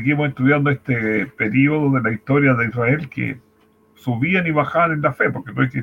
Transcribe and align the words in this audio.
Seguimos 0.00 0.30
estudiando 0.30 0.70
este 0.70 1.26
periodo 1.26 1.90
de 1.90 2.00
la 2.00 2.10
historia 2.10 2.54
de 2.54 2.68
Israel 2.68 3.08
que 3.10 3.38
subían 3.94 4.46
y 4.46 4.50
bajaban 4.50 4.92
en 4.92 5.02
la 5.02 5.12
fe, 5.12 5.28
porque 5.30 5.52
no 5.52 5.62
es 5.62 5.70
que 5.70 5.82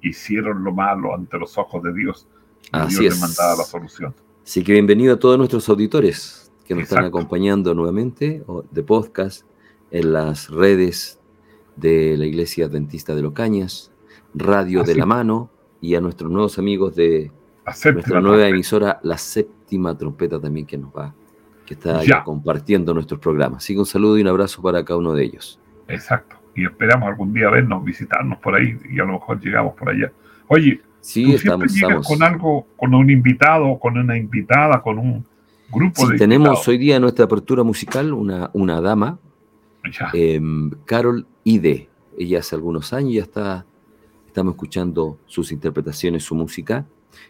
hicieron 0.00 0.64
lo 0.64 0.72
malo 0.72 1.14
ante 1.14 1.38
los 1.38 1.56
ojos 1.56 1.80
de 1.84 1.92
Dios. 1.92 2.26
Así 2.72 2.98
Dios 2.98 3.14
es. 3.14 3.20
les 3.20 3.20
mandaba 3.20 3.58
la 3.58 3.64
solución. 3.64 4.14
Así 4.44 4.64
que 4.64 4.72
bienvenido 4.72 5.14
a 5.14 5.18
todos 5.18 5.38
nuestros 5.38 5.68
auditores 5.68 6.50
que 6.66 6.74
nos 6.74 6.84
están 6.84 7.04
acompañando 7.04 7.72
nuevamente 7.72 8.42
de 8.72 8.82
podcast 8.82 9.46
en 9.92 10.12
las 10.12 10.50
redes 10.50 11.20
de 11.76 12.16
la 12.18 12.26
Iglesia 12.26 12.66
Adventista 12.66 13.14
de 13.14 13.22
Locañas, 13.22 13.92
Radio 14.34 14.80
Así. 14.80 14.90
de 14.92 14.98
la 14.98 15.06
Mano 15.06 15.50
y 15.80 15.94
a 15.94 16.00
nuestros 16.00 16.32
nuevos 16.32 16.58
amigos 16.58 16.96
de 16.96 17.30
nuestra 17.64 17.92
nueva 17.92 18.38
trompeta. 18.38 18.48
emisora, 18.48 19.00
La 19.04 19.18
Séptima 19.18 19.96
Trompeta 19.96 20.40
también 20.40 20.66
que 20.66 20.78
nos 20.78 20.90
va, 20.90 21.14
que 21.74 21.88
está 21.90 22.04
Ya. 22.04 22.22
compartiendo 22.24 22.92
nuestros 22.94 23.18
programas. 23.20 23.58
Así 23.64 23.74
que 23.74 23.80
un 23.80 23.86
saludo 23.86 24.18
y 24.18 24.22
un 24.22 24.28
abrazo 24.28 24.60
para 24.62 24.84
cada 24.84 24.98
uno 24.98 25.14
de 25.14 25.24
ellos. 25.24 25.58
Exacto. 25.88 26.36
Y 26.54 26.64
esperamos 26.64 27.08
algún 27.08 27.32
día 27.32 27.48
vernos, 27.50 27.82
visitarnos 27.84 28.38
por 28.38 28.54
ahí 28.54 28.76
y 28.90 29.00
a 29.00 29.04
lo 29.04 29.14
mejor 29.14 29.40
llegamos 29.40 29.74
por 29.74 29.88
allá. 29.90 30.12
Oye, 30.48 30.80
Sí, 31.00 31.24
tú 31.24 31.30
estamos, 31.32 31.72
siempre 31.72 31.88
llegas 31.96 32.02
estamos. 32.02 32.06
con 32.08 32.22
algo, 32.22 32.66
con 32.76 32.94
un 32.94 33.10
invitado, 33.10 33.78
con 33.80 33.98
una 33.98 34.16
invitada, 34.16 34.80
con 34.82 34.98
un 34.98 35.24
grupo 35.70 36.06
Sí, 36.06 36.12
de 36.12 36.18
tenemos 36.18 36.46
invitados. 36.48 36.68
hoy 36.68 36.78
día 36.78 36.96
en 36.96 37.02
nuestra 37.02 37.24
apertura 37.24 37.62
musical 37.64 38.12
una, 38.12 38.50
una 38.52 38.80
dama, 38.80 39.18
em, 40.12 40.70
Carol 40.84 41.26
Ide. 41.44 41.88
Ella 42.18 42.38
hace 42.40 42.54
algunos 42.54 42.92
años 42.92 43.14
ya 43.14 43.22
está, 43.22 43.64
estamos 44.26 44.54
escuchando 44.54 45.18
sus 45.26 45.50
interpretaciones, 45.52 46.22
su 46.22 46.34
música, 46.34 46.84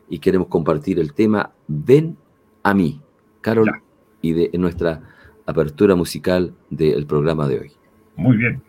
y 0.09 0.19
queremos 0.19 0.49
compartir 0.49 0.99
el 0.99 1.13
tema 1.15 1.51
Ven 1.69 2.17
a 2.63 2.75
mí. 2.75 3.01
Carol 3.41 3.67
Ya. 3.67 3.83
Ide 4.23 4.51
en 4.53 4.61
nuestra 4.61 5.01
apertura 5.47 5.95
musical 5.95 6.55
del 6.71 7.07
programa 7.07 7.47
de 7.49 7.61
hoy. 7.61 7.73
Muy 8.17 8.37
bien. 8.37 8.63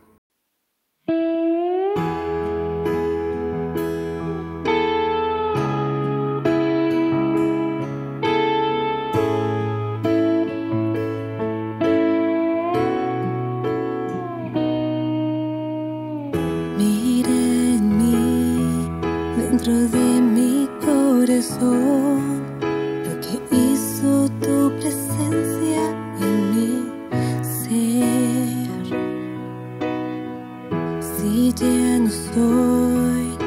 Ya 31.63 31.99
no 31.99 32.09
soy 32.09 33.37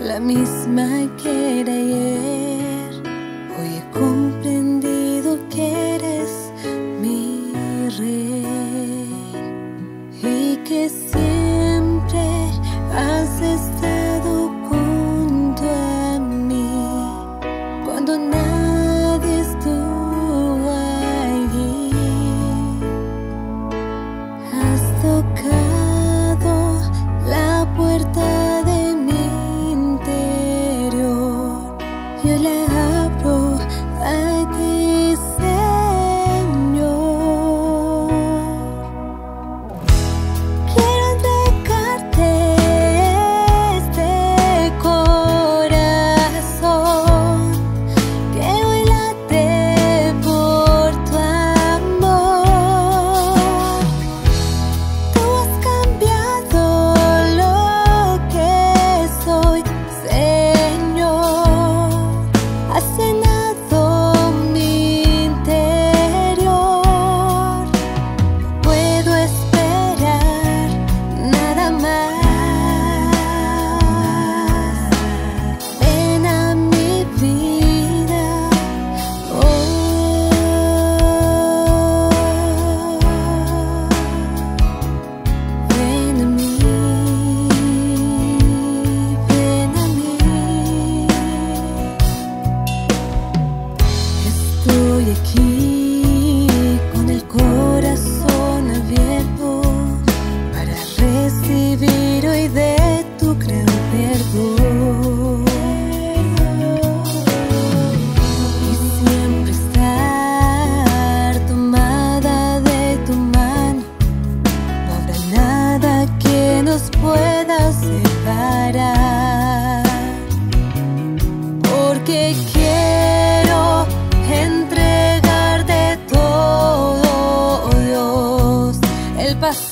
la 0.00 0.18
misma 0.20 0.88
que 1.22 1.60
era 1.60 2.47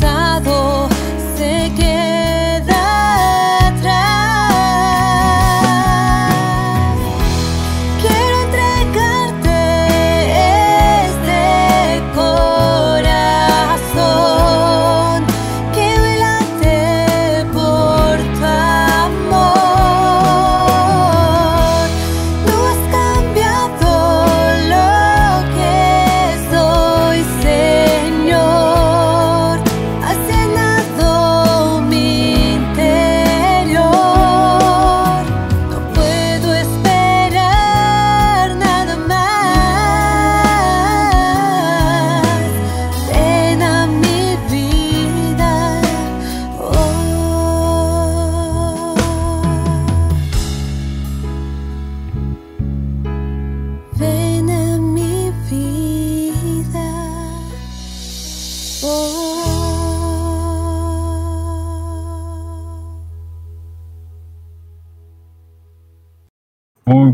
pasado 0.07 0.89
se 1.37 1.73
queda 1.75 2.26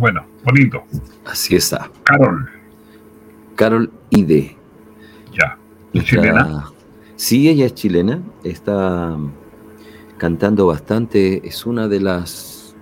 bueno, 0.02 0.26
bonito. 0.43 0.82
Así 1.25 1.54
está. 1.54 1.88
Carol, 2.02 2.50
Carol 3.54 3.88
Ide. 4.10 4.56
ya. 5.32 5.56
¿Es 5.93 6.04
chilena? 6.06 6.64
Sí, 7.14 7.49
ella 7.49 7.66
es 7.66 7.75
chilena, 7.75 8.20
está 8.43 9.16
cantando 10.19 10.66
bastante, 10.66 11.46
es 11.46 11.66
una 11.66 11.87
de 11.87 12.00
las 12.00 12.75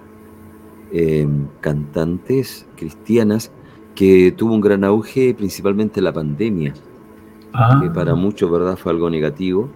eh, 0.93 1.28
cantantes 1.61 2.67
cristianas 2.75 3.52
que 3.94 4.32
tuvo 4.32 4.55
un 4.55 4.62
gran 4.62 4.82
auge 4.82 5.34
principalmente 5.34 6.00
en 6.00 6.05
la 6.05 6.14
pandemia, 6.14 6.72
Ah, 7.52 7.81
que 7.82 7.90
para 7.90 8.14
muchos 8.14 8.50
verdad 8.50 8.78
fue 8.78 8.93
algo 8.93 9.11
negativo, 9.11 9.69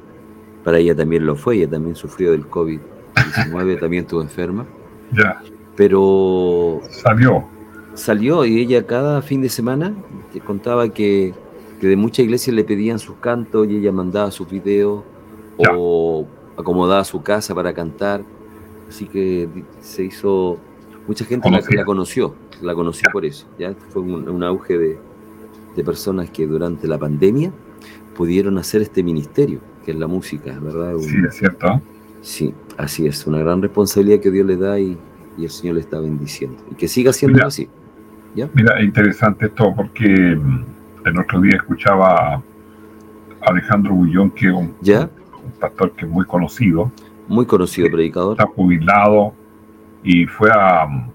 para 0.64 0.78
ella 0.78 0.94
también 0.96 1.26
lo 1.26 1.36
fue, 1.36 1.56
ella 1.56 1.68
también 1.68 1.94
sufrió 1.94 2.30
del 2.30 2.48
COVID-19, 2.48 3.80
también 3.80 4.04
estuvo 4.04 4.22
enferma, 4.22 4.64
ya. 5.12 5.42
Pero 5.76 6.80
Salió. 6.90 7.44
salió 7.94 8.44
y 8.44 8.60
ella 8.60 8.86
cada 8.86 9.22
fin 9.22 9.42
de 9.42 9.48
semana 9.48 9.94
te 10.32 10.40
contaba 10.40 10.88
que, 10.88 11.34
que 11.80 11.86
de 11.86 11.96
muchas 11.96 12.20
iglesias 12.24 12.54
le 12.54 12.64
pedían 12.64 12.98
sus 12.98 13.16
cantos 13.16 13.66
y 13.68 13.76
ella 13.76 13.92
mandaba 13.92 14.30
sus 14.30 14.48
videos 14.48 15.02
Ya. 15.58 15.70
o 15.76 16.26
acomodaba 16.56 17.04
su 17.04 17.22
casa 17.22 17.54
para 17.54 17.72
cantar. 17.72 18.22
Así 18.88 19.06
que 19.06 19.48
se 19.80 20.04
hizo, 20.04 20.58
mucha 21.08 21.24
gente 21.24 21.50
la, 21.50 21.60
la 21.74 21.84
conoció, 21.84 22.34
la 22.60 22.74
conoció 22.74 23.08
por 23.12 23.24
eso. 23.24 23.46
Ya 23.58 23.74
fue 23.90 24.02
un, 24.02 24.28
un 24.28 24.42
auge 24.42 24.76
de, 24.78 24.98
de 25.76 25.84
personas 25.84 26.30
que 26.30 26.46
durante 26.46 26.86
la 26.88 26.98
pandemia 26.98 27.52
pudieron 28.16 28.58
hacer 28.58 28.82
este 28.82 29.02
ministerio, 29.02 29.58
que 29.84 29.90
es 29.92 29.96
la 29.96 30.06
música, 30.06 30.56
¿verdad? 30.60 30.94
Un- 30.96 31.02
Sí, 31.02 31.16
es 31.28 31.34
cierto. 31.36 31.80
sí, 32.20 32.54
así 32.76 33.06
es, 33.06 33.26
una 33.26 33.38
gran 33.38 33.60
responsabilidad 33.62 34.20
que 34.20 34.30
Dios 34.30 34.46
le 34.46 34.56
da 34.56 34.78
y, 34.78 34.96
y 35.36 35.44
el 35.44 35.50
Señor 35.50 35.74
le 35.76 35.80
está 35.82 35.98
bendiciendo. 36.00 36.56
Y 36.70 36.74
que 36.74 36.88
siga 36.88 37.12
siendo 37.12 37.36
Mira. 37.36 37.46
así. 37.48 37.68
¿Ya? 38.34 38.48
Mira, 38.54 38.78
es 38.78 38.84
interesante 38.84 39.46
esto 39.46 39.72
porque 39.76 40.06
mm, 40.36 40.64
el 41.04 41.18
otro 41.18 41.40
día 41.40 41.56
escuchaba 41.56 42.34
a 42.34 42.42
Alejandro 43.42 43.94
Bullón, 43.94 44.30
que 44.30 44.48
es 44.48 44.52
un, 44.54 44.74
¿Ya? 44.80 45.08
un 45.44 45.52
pastor 45.60 45.92
que 45.92 46.04
es 46.06 46.10
muy 46.10 46.24
conocido, 46.24 46.90
Muy 47.28 47.46
conocido 47.46 47.88
predicador. 47.90 48.32
está 48.32 48.46
jubilado 48.46 49.34
y 50.02 50.26
fue 50.26 50.50
a 50.52 50.86
mm, 50.86 51.10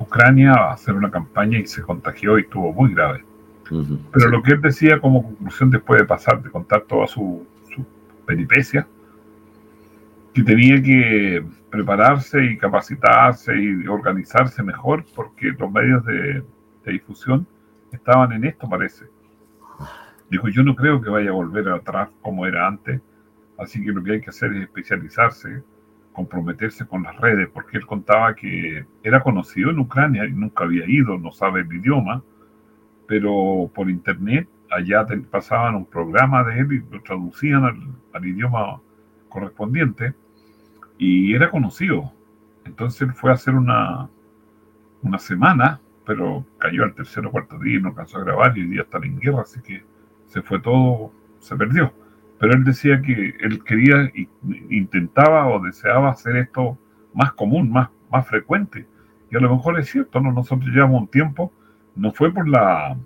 Ucrania 0.00 0.52
a 0.52 0.72
hacer 0.72 0.94
una 0.94 1.10
campaña 1.10 1.58
y 1.58 1.66
se 1.66 1.82
contagió 1.82 2.38
y 2.38 2.42
estuvo 2.42 2.72
muy 2.72 2.94
grave. 2.94 3.24
Pero 3.68 3.84
sí. 4.26 4.30
lo 4.30 4.42
que 4.42 4.52
él 4.52 4.62
decía 4.62 4.98
como 4.98 5.22
conclusión 5.22 5.68
después 5.70 6.00
de 6.00 6.06
pasar, 6.06 6.42
de 6.42 6.50
contar 6.50 6.82
toda 6.82 7.06
su, 7.06 7.44
su 7.74 7.84
peripecia, 8.24 8.86
que 10.38 10.44
tenía 10.44 10.80
que 10.80 11.44
prepararse 11.68 12.44
y 12.44 12.58
capacitarse 12.58 13.52
y 13.56 13.88
organizarse 13.88 14.62
mejor 14.62 15.04
porque 15.14 15.50
los 15.58 15.70
medios 15.72 16.04
de, 16.04 16.44
difusión 16.86 17.46
estaban 17.92 18.32
en 18.32 18.44
esto, 18.44 18.68
parece. 18.68 19.06
Dijo, 20.30 20.48
yo 20.48 20.62
no 20.62 20.74
creo 20.74 21.00
que 21.02 21.10
vaya 21.10 21.30
a 21.30 21.32
volver 21.32 21.68
atrás 21.68 22.08
como 22.22 22.46
era 22.46 22.66
antes, 22.66 23.00
así 23.58 23.84
que 23.84 23.90
lo 23.90 24.02
que 24.02 24.12
hay 24.12 24.20
que 24.20 24.30
hacer 24.30 24.52
es 24.54 24.62
especializarse, 24.62 25.62
comprometerse 26.12 26.86
con 26.86 27.02
las 27.02 27.16
redes, 27.16 27.48
porque 27.52 27.76
él 27.76 27.84
contaba 27.84 28.34
que 28.34 28.86
era 29.02 29.20
conocido 29.20 29.70
en 29.70 29.80
Ucrania 29.80 30.24
y 30.24 30.32
nunca 30.32 30.64
había 30.64 30.88
ido, 30.88 31.18
no 31.18 31.32
sabe 31.32 31.60
el 31.62 31.72
idioma, 31.72 32.22
pero 33.06 33.70
por 33.74 33.90
internet 33.90 34.48
allá 34.70 35.04
pasaban 35.30 35.74
un 35.74 35.86
programa 35.86 36.44
de 36.44 36.60
él 36.60 36.72
y 36.72 36.94
lo 36.94 37.02
traducían 37.02 37.64
al 38.12 38.26
idioma 38.26 38.80
correspondiente 39.28 40.14
y 40.98 41.34
era 41.34 41.50
conocido. 41.50 42.12
Entonces 42.64 43.02
él 43.02 43.12
fue 43.14 43.30
a 43.30 43.34
hacer 43.34 43.54
una, 43.54 44.08
una 45.02 45.18
semana, 45.18 45.80
pero 46.04 46.44
cayó 46.58 46.84
al 46.84 46.94
tercer 46.94 47.24
o 47.26 47.30
cuarto 47.30 47.58
día 47.58 47.78
y 47.78 47.82
no 47.82 47.88
alcanzó 47.88 48.18
a 48.18 48.24
grabar 48.24 48.56
y 48.56 48.62
hoy 48.62 48.68
día 48.68 48.82
están 48.82 49.04
en 49.04 49.18
guerra, 49.18 49.42
así 49.42 49.60
que 49.60 49.82
se 50.26 50.42
fue 50.42 50.60
todo, 50.60 51.12
se 51.38 51.56
perdió. 51.56 51.92
Pero 52.38 52.52
él 52.54 52.64
decía 52.64 53.00
que 53.00 53.34
él 53.40 53.64
quería, 53.64 54.10
intentaba 54.70 55.48
o 55.48 55.60
deseaba 55.60 56.10
hacer 56.10 56.36
esto 56.36 56.78
más 57.14 57.32
común, 57.32 57.70
más, 57.70 57.88
más 58.10 58.26
frecuente. 58.26 58.86
Y 59.30 59.36
a 59.36 59.40
lo 59.40 59.54
mejor 59.54 59.78
es 59.78 59.90
cierto, 59.90 60.20
¿no? 60.20 60.32
nosotros 60.32 60.68
llevamos 60.70 61.02
un 61.02 61.08
tiempo 61.08 61.52
no 61.98 62.12
fue 62.12 62.32
por 62.32 62.48
la 62.48 62.96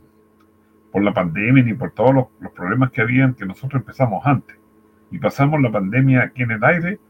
por 0.92 1.02
la 1.02 1.14
pandemia 1.14 1.64
ni 1.64 1.72
por 1.72 1.92
todos 1.92 2.14
los, 2.14 2.26
los 2.40 2.52
problemas 2.52 2.90
que 2.90 3.00
habían 3.00 3.34
que 3.34 3.46
nosotros 3.46 3.80
empezamos 3.80 4.24
antes 4.26 4.56
y 5.10 5.18
pasamos 5.18 5.60
la 5.62 5.72
pandemia 5.72 6.22
aquí 6.22 6.42
en 6.42 6.50
el 6.50 6.62
aire 6.62 7.00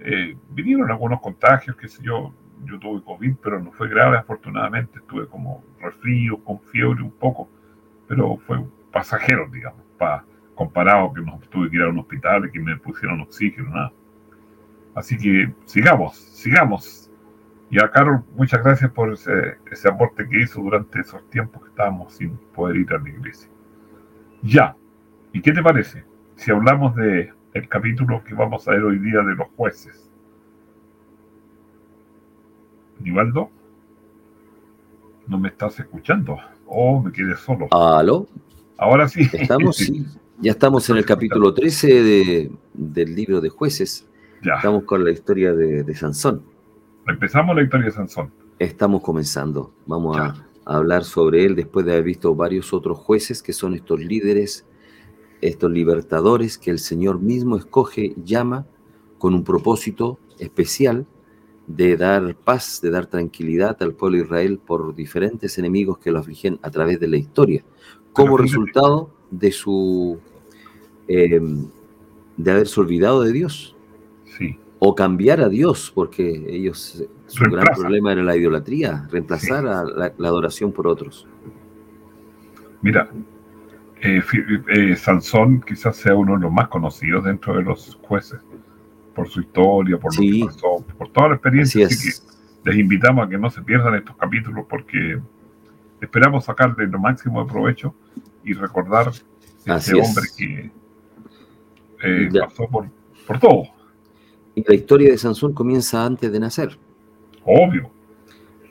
eh, 0.00 0.36
vinieron 0.50 0.90
algunos 0.90 1.20
contagios 1.20 1.76
qué 1.76 1.88
sé 1.88 2.02
yo 2.02 2.32
yo 2.64 2.78
tuve 2.78 3.02
covid 3.02 3.34
pero 3.42 3.60
no 3.60 3.72
fue 3.72 3.88
grave 3.88 4.18
afortunadamente 4.18 4.98
estuve 4.98 5.26
como 5.28 5.64
resfrío 5.80 6.42
con 6.44 6.60
fiebre 6.60 7.02
un 7.02 7.10
poco 7.12 7.48
pero 8.08 8.36
fue 8.38 8.64
pasajero 8.92 9.48
digamos 9.50 9.82
pa- 9.98 10.24
comparado 10.54 11.12
que 11.12 11.22
no 11.22 11.38
tuve 11.50 11.70
que 11.70 11.76
ir 11.76 11.82
a 11.82 11.88
un 11.88 11.98
hospital 12.00 12.46
y 12.46 12.50
que 12.52 12.60
me 12.60 12.76
pusieron 12.76 13.20
oxígeno 13.22 13.70
nada 13.70 13.92
así 14.94 15.16
que 15.16 15.52
sigamos 15.64 16.16
sigamos 16.16 17.06
y 17.70 17.80
a 17.82 17.90
Carol, 17.90 18.24
muchas 18.36 18.64
gracias 18.64 18.90
por 18.92 19.12
ese, 19.12 19.58
ese 19.70 19.88
aporte 19.88 20.28
que 20.28 20.42
hizo 20.42 20.60
durante 20.60 21.00
esos 21.00 21.28
tiempos 21.30 21.62
que 21.62 21.70
estábamos 21.70 22.14
sin 22.14 22.36
poder 22.54 22.76
ir 22.76 22.92
a 22.94 22.98
la 22.98 23.08
iglesia. 23.08 23.50
Ya, 24.42 24.76
¿y 25.32 25.42
qué 25.42 25.52
te 25.52 25.62
parece 25.62 26.04
si 26.36 26.50
hablamos 26.50 26.96
de 26.96 27.32
el 27.54 27.68
capítulo 27.68 28.22
que 28.24 28.34
vamos 28.34 28.66
a 28.68 28.72
ver 28.72 28.82
hoy 28.82 28.98
día 28.98 29.20
de 29.20 29.34
los 29.34 29.48
jueces? 29.56 30.08
Nivaldo, 33.00 33.50
¿no 35.26 35.38
me 35.38 35.48
estás 35.48 35.78
escuchando? 35.80 36.38
Oh, 36.66 37.02
me 37.02 37.10
quedé 37.12 37.34
solo. 37.36 37.68
¿Aló? 37.70 38.26
Ahora 38.76 39.08
sí. 39.08 39.28
¿Estamos? 39.32 39.76
Sí. 39.86 40.06
Ya 40.42 40.52
estamos 40.52 40.88
en 40.88 40.96
el 40.96 41.04
capítulo 41.04 41.52
13 41.52 42.02
de- 42.02 42.50
del 42.72 43.14
libro 43.14 43.42
de 43.42 43.50
jueces. 43.50 44.08
ya, 44.42 44.54
Estamos 44.54 44.84
con 44.84 45.04
la 45.04 45.10
historia 45.10 45.52
de, 45.52 45.82
de 45.82 45.94
Sansón. 45.94 46.42
empezamos 47.06 47.54
la 47.54 47.62
historia 47.62 47.86
de 47.86 47.92
Sansón. 47.92 48.32
Estamos 48.58 49.02
comenzando. 49.02 49.70
Vamos 49.84 50.16
a, 50.18 50.46
hablar 50.64 51.04
sobre 51.04 51.44
él 51.44 51.56
después 51.56 51.84
de 51.84 51.92
haber 51.92 52.04
visto 52.04 52.34
varios 52.34 52.72
otros 52.72 52.96
jueces 52.98 53.42
que 53.42 53.52
son 53.52 53.74
estos 53.74 54.00
líderes, 54.00 54.64
estos 55.40 55.70
libertadores 55.70 56.58
que 56.58 56.70
el 56.70 56.78
Señor 56.78 57.20
mismo 57.20 57.56
escoge, 57.56 58.14
llama 58.24 58.66
con 59.18 59.34
un 59.34 59.44
propósito 59.44 60.18
especial 60.38 61.06
de 61.66 61.96
dar 61.96 62.34
paz, 62.34 62.80
de 62.82 62.90
dar 62.90 63.06
tranquilidad 63.06 63.76
al 63.82 63.94
pueblo 63.94 64.18
de 64.18 64.24
Israel 64.24 64.58
por 64.58 64.94
diferentes 64.94 65.56
enemigos 65.58 65.98
que 65.98 66.10
lo 66.10 66.18
afligen 66.18 66.58
a 66.62 66.70
través 66.70 66.98
de 66.98 67.08
la 67.08 67.16
historia, 67.16 67.62
como 68.12 68.36
resultado 68.36 69.10
de 69.30 69.52
su 69.52 70.18
eh, 71.06 71.40
de 72.36 72.50
haberse 72.50 72.80
olvidado 72.80 73.22
de 73.22 73.32
Dios 73.32 73.76
Sí, 74.38 74.58
o 74.78 74.94
cambiar 74.94 75.40
a 75.40 75.48
Dios, 75.48 75.92
porque 75.94 76.44
ellos 76.48 77.04
su 77.26 77.44
gran 77.44 77.66
problema 77.76 78.12
era 78.12 78.22
la 78.22 78.36
idolatría, 78.36 79.06
reemplazar 79.10 79.62
Sí. 79.62 79.68
a 79.68 79.84
la, 79.84 80.14
la 80.16 80.28
adoración 80.28 80.72
por 80.72 80.86
otros. 80.86 81.26
Mira, 82.82 83.10
eh, 84.02 84.22
eh, 84.68 84.96
Sansón 84.96 85.60
quizás 85.60 85.96
sea 85.96 86.14
uno 86.14 86.34
de 86.36 86.40
los 86.40 86.52
más 86.52 86.68
conocidos 86.68 87.24
dentro 87.24 87.54
de 87.56 87.62
los 87.62 87.98
jueces, 88.02 88.40
por 89.14 89.28
su 89.28 89.40
historia, 89.40 89.98
por 89.98 90.12
Sí. 90.14 90.40
lo 90.40 90.46
que 90.48 90.54
pasó, 90.54 90.84
por 90.98 91.08
toda 91.10 91.28
la 91.28 91.34
experiencia. 91.34 91.86
Así 91.86 92.08
que 92.10 92.70
les 92.70 92.78
invitamos 92.78 93.26
a 93.26 93.28
que 93.28 93.38
no 93.38 93.50
se 93.50 93.62
pierdan 93.62 93.94
estos 93.96 94.16
capítulos 94.16 94.64
porque 94.68 95.20
esperamos 96.00 96.44
sacarle 96.44 96.86
lo 96.86 96.98
máximo 96.98 97.42
de 97.44 97.50
provecho 97.50 97.94
y 98.44 98.52
recordar 98.54 99.08
este 99.08 99.70
Así 99.70 99.98
es. 99.98 100.08
hombre 100.08 100.24
que 100.36 100.70
eh, 102.02 102.28
pasó 102.40 102.66
por, 102.68 102.88
por 103.26 103.38
todo, 103.38 103.64
Y 104.54 104.64
la 104.66 104.74
historia 104.74 105.10
de 105.10 105.18
Sansón 105.18 105.52
comienza 105.52 106.04
antes 106.04 106.30
de 106.32 106.40
nacer. 106.40 106.78
obvio. 107.44 107.90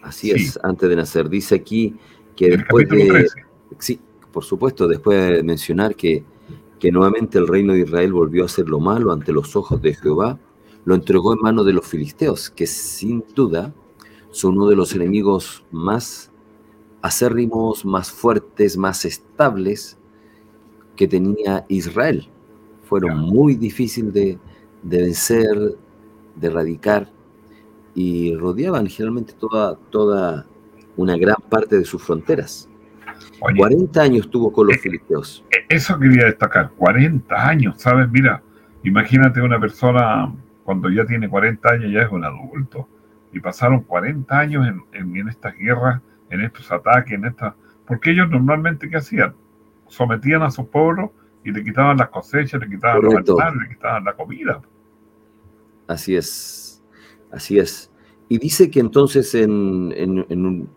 Así 0.02 0.32
Sí. 0.32 0.46
es, 0.46 0.60
antes 0.64 0.90
de 0.90 0.96
nacer. 0.96 1.30
Dice 1.30 1.56
aquí 1.56 1.96
que 2.36 2.46
el 2.48 2.58
después 2.58 2.88
de, 2.90 3.06
13. 3.08 3.44
Sí, 3.80 4.00
por 4.32 4.44
supuesto, 4.44 4.88
después 4.88 5.38
de 5.38 5.44
mencionar 5.44 5.96
que, 5.96 6.24
que 6.80 6.92
nuevamente 6.92 7.38
el 7.38 7.48
reino 7.48 7.74
de 7.74 7.82
Israel 7.82 8.14
volvió 8.14 8.44
a 8.44 8.46
hacer 8.46 8.70
lo 8.70 8.80
malo 8.80 9.12
ante 9.12 9.34
los 9.34 9.56
ojos 9.56 9.82
de 9.82 9.94
Jehová, 9.94 10.40
lo 10.86 10.96
entregó 10.96 11.34
en 11.34 11.42
manos 11.42 11.66
de 11.66 11.74
los 11.74 11.86
filisteos, 11.86 12.50
que 12.50 12.68
sin 12.68 13.24
duda 13.36 13.74
son 14.32 14.58
uno 14.58 14.68
de 14.68 14.76
los 14.76 14.94
enemigos 14.96 15.66
más 15.72 16.32
acérrimos, 17.02 17.86
más 17.86 18.12
fuertes, 18.12 18.78
más 18.78 19.06
estables 19.06 19.98
que 20.96 21.08
tenía 21.08 21.66
Israel. 21.70 22.28
Fueron 22.84 23.20
muy 23.20 23.56
difíciles 23.56 24.14
de, 24.14 24.38
de 24.84 24.98
vencer, 24.98 25.78
de 26.36 26.48
erradicar, 26.48 27.12
y 27.96 28.36
rodeaban 28.36 28.88
generalmente 28.88 29.34
toda, 29.34 29.76
toda 29.90 30.46
una 30.96 31.18
gran 31.18 31.38
parte 31.50 31.78
de 31.78 31.86
sus 31.86 32.02
fronteras. 32.02 32.69
Oye, 33.42 33.58
40 33.58 34.02
años 34.02 34.30
tuvo 34.30 34.52
con 34.52 34.68
los 34.68 34.78
filisteos. 34.78 35.46
E- 35.52 35.66
Eso 35.76 35.98
quería 36.00 36.26
destacar, 36.26 36.72
40 36.78 37.48
años, 37.48 37.76
¿sabes? 37.82 38.10
Mira, 38.10 38.42
imagínate 38.84 39.42
una 39.42 39.60
persona 39.60 40.34
cuando 40.64 40.90
ya 40.90 41.06
tiene 41.06 41.28
40 41.30 41.70
años, 41.72 41.92
ya 41.92 42.02
es 42.04 42.12
un 42.12 42.24
adulto. 42.24 42.88
y 43.32 43.40
pasaron 43.40 43.82
40 43.82 44.40
años 44.40 44.68
en, 44.68 44.82
en, 44.92 45.16
en 45.16 45.30
estas 45.30 45.56
guerras, 45.56 46.02
en 46.32 46.42
estos 46.42 46.72
ataques, 46.72 47.14
en 47.14 47.26
estas... 47.26 47.54
Porque 47.86 48.10
ellos 48.12 48.28
normalmente, 48.30 48.90
¿qué 48.90 48.98
hacían? 48.98 49.36
Sometían 49.88 50.42
a 50.42 50.50
su 50.50 50.68
pueblo 50.68 51.14
y 51.44 51.52
le 51.52 51.64
quitaban 51.64 51.98
las 51.98 52.10
cosechas, 52.10 52.60
le 52.60 52.68
quitaban 52.70 53.02
los 53.04 53.14
animales, 53.40 53.68
le 53.70 53.76
quitaban 53.76 54.04
la 54.04 54.14
comida. 54.14 54.62
Así 55.88 56.16
es, 56.16 56.84
así 57.32 57.58
es. 57.60 57.92
Y 58.28 58.38
dice 58.38 58.70
que 58.70 58.80
entonces 58.80 59.34
en, 59.36 59.92
en- 59.96 60.26
en 60.30 60.46
un- 60.46 60.70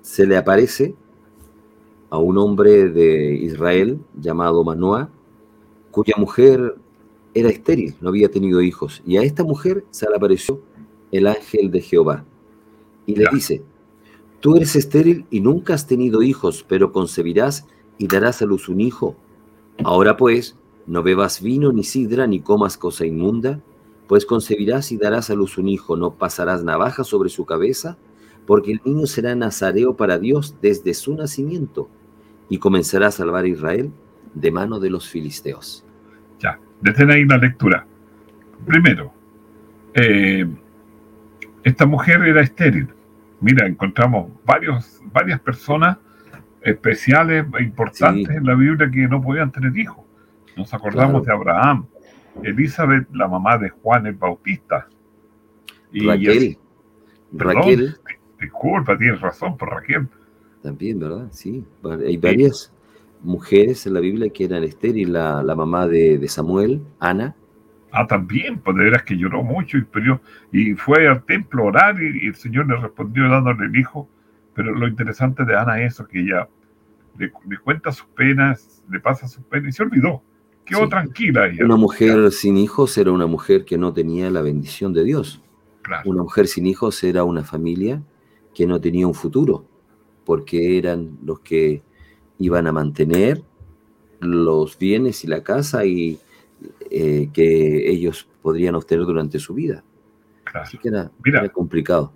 se 0.00 0.26
le 0.26 0.36
aparece 0.36 0.94
a 2.12 2.18
un 2.18 2.36
hombre 2.36 2.90
de 2.90 3.32
Israel 3.36 3.98
llamado 4.20 4.62
Manoah, 4.64 5.08
cuya 5.90 6.12
mujer 6.18 6.76
era 7.32 7.48
estéril, 7.48 7.94
no 8.02 8.10
había 8.10 8.30
tenido 8.30 8.60
hijos. 8.60 9.02
Y 9.06 9.16
a 9.16 9.22
esta 9.22 9.44
mujer 9.44 9.86
se 9.90 10.06
le 10.10 10.16
apareció 10.16 10.60
el 11.10 11.26
ángel 11.26 11.70
de 11.70 11.80
Jehová. 11.80 12.26
Y 13.06 13.16
le 13.16 13.24
Ya. 13.24 13.30
dice, 13.32 13.62
tú 14.40 14.56
eres 14.56 14.76
estéril 14.76 15.24
y 15.30 15.40
nunca 15.40 15.72
has 15.72 15.86
tenido 15.86 16.22
hijos, 16.22 16.66
pero 16.68 16.92
concebirás 16.92 17.66
y 17.96 18.08
darás 18.08 18.42
a 18.42 18.44
luz 18.44 18.68
un 18.68 18.82
hijo. 18.82 19.16
Ahora 19.82 20.18
pues, 20.18 20.54
no 20.86 21.02
bebas 21.02 21.40
vino 21.40 21.72
ni 21.72 21.82
sidra 21.82 22.26
ni 22.26 22.40
comas 22.40 22.76
cosa 22.76 23.06
inmunda, 23.06 23.62
pues 24.06 24.26
concebirás 24.26 24.92
y 24.92 24.98
darás 24.98 25.30
a 25.30 25.34
luz 25.34 25.56
un 25.56 25.66
hijo, 25.66 25.96
no 25.96 26.12
pasarás 26.16 26.62
navaja 26.62 27.04
sobre 27.04 27.30
su 27.30 27.46
cabeza, 27.46 27.96
porque 28.44 28.72
el 28.72 28.82
niño 28.84 29.06
será 29.06 29.34
nazareo 29.34 29.96
para 29.96 30.18
Dios 30.18 30.56
desde 30.60 30.92
su 30.92 31.14
nacimiento, 31.14 31.88
y 32.52 32.58
comenzará 32.58 33.06
a 33.06 33.10
salvar 33.10 33.44
a 33.44 33.48
Israel 33.48 33.90
de 34.34 34.50
mano 34.50 34.78
de 34.78 34.90
los 34.90 35.08
filisteos. 35.08 35.86
Ya, 36.38 36.58
desde 36.82 37.10
ahí 37.10 37.24
la 37.24 37.38
lectura. 37.38 37.86
Primero, 38.66 39.10
eh, 39.94 40.46
esta 41.62 41.86
mujer 41.86 42.20
era 42.20 42.42
estéril. 42.42 42.88
Mira, 43.40 43.66
encontramos 43.66 44.30
varios, 44.44 45.00
varias 45.14 45.40
personas 45.40 45.96
especiales, 46.60 47.46
e 47.58 47.62
importantes 47.62 48.28
Sí. 48.28 48.34
en 48.34 48.44
la 48.44 48.54
Biblia 48.54 48.90
que 48.90 49.08
no 49.08 49.22
podían 49.22 49.50
tener 49.50 49.74
hijos. 49.74 50.04
Nos 50.54 50.74
acordamos 50.74 51.22
Claro. 51.24 51.38
de 51.42 51.50
Abraham, 51.50 51.86
Elizabeth, 52.42 53.08
la 53.14 53.28
mamá 53.28 53.56
de 53.56 53.70
Juan 53.70 54.06
el 54.06 54.14
Bautista. 54.14 54.88
Y 55.90 56.06
Raquel, 56.06 56.58
Perdón. 57.34 57.56
Raquel 57.56 57.96
disculpa, 58.38 58.98
tienes 58.98 59.22
razón 59.22 59.56
por 59.56 59.70
Raquel. 59.70 60.06
También, 60.62 60.98
¿verdad? 61.00 61.28
Sí, 61.32 61.64
hay 62.06 62.16
varias 62.16 62.72
mujeres 63.22 63.86
en 63.86 63.94
la 63.94 64.00
Biblia 64.00 64.30
que 64.30 64.44
eran 64.44 64.64
estériles, 64.64 65.10
la, 65.12 65.42
la 65.42 65.54
mamá 65.54 65.86
de, 65.86 66.18
de 66.18 66.28
Samuel, 66.28 66.80
Ana, 66.98 67.34
Ah, 67.94 68.06
también, 68.06 68.58
pues 68.58 68.74
de 68.78 68.84
veras 68.84 69.02
que 69.02 69.18
lloró 69.18 69.42
mucho 69.42 69.76
y, 69.76 69.82
pidió- 69.82 70.18
y 70.50 70.72
fue 70.72 71.06
al 71.06 71.22
templo 71.24 71.64
a 71.64 71.66
orar 71.66 72.02
y, 72.02 72.24
y 72.24 72.28
el 72.28 72.34
Señor 72.34 72.66
le 72.66 72.76
respondió 72.76 73.28
dándole 73.28 73.66
el 73.66 73.76
hijo. 73.76 74.08
Pero 74.54 74.72
lo 74.74 74.88
interesante 74.88 75.44
de 75.44 75.54
Ana 75.54 75.82
es 75.82 75.92
eso, 75.92 76.06
que 76.08 76.20
ella 76.20 76.48
le, 77.18 77.30
le 77.46 77.58
cuenta 77.58 77.92
sus 77.92 78.06
penas, 78.16 78.82
le 78.90 78.98
pasa 78.98 79.28
sus 79.28 79.44
penas 79.44 79.68
y 79.68 79.72
se 79.72 79.82
olvidó. 79.82 80.22
Quedó 80.64 80.84
Sí. 80.84 80.88
tranquila 80.88 81.48
ella. 81.48 81.66
una 81.66 81.76
mujer 81.76 82.32
sin 82.32 82.56
hijos 82.56 82.96
era 82.96 83.12
una 83.12 83.26
mujer 83.26 83.66
que 83.66 83.76
no 83.76 83.92
tenía 83.92 84.30
la 84.30 84.40
bendición 84.40 84.94
de 84.94 85.04
Dios. 85.04 85.42
Claro, 85.82 86.08
Una 86.08 86.22
mujer 86.22 86.46
sin 86.46 86.64
hijos 86.66 87.04
era 87.04 87.24
una 87.24 87.44
familia 87.44 88.02
que 88.54 88.66
no 88.66 88.80
tenía 88.80 89.06
un 89.06 89.14
futuro, 89.14 89.66
porque 90.24 90.78
eran 90.78 91.18
los 91.24 91.40
que 91.40 91.82
iban 92.38 92.66
a 92.66 92.72
mantener 92.72 93.42
los 94.20 94.78
bienes 94.78 95.24
y 95.24 95.28
la 95.28 95.42
casa 95.42 95.84
y 95.84 96.18
eh, 96.90 97.28
que 97.32 97.90
ellos 97.90 98.28
podrían 98.42 98.74
obtener 98.74 99.04
durante 99.04 99.38
su 99.38 99.54
vida. 99.54 99.82
claro. 100.44 100.64
Así 100.66 100.78
que 100.78 100.88
era, 100.88 101.10
Mira. 101.24 101.40
era 101.40 101.48
complicado. 101.50 102.12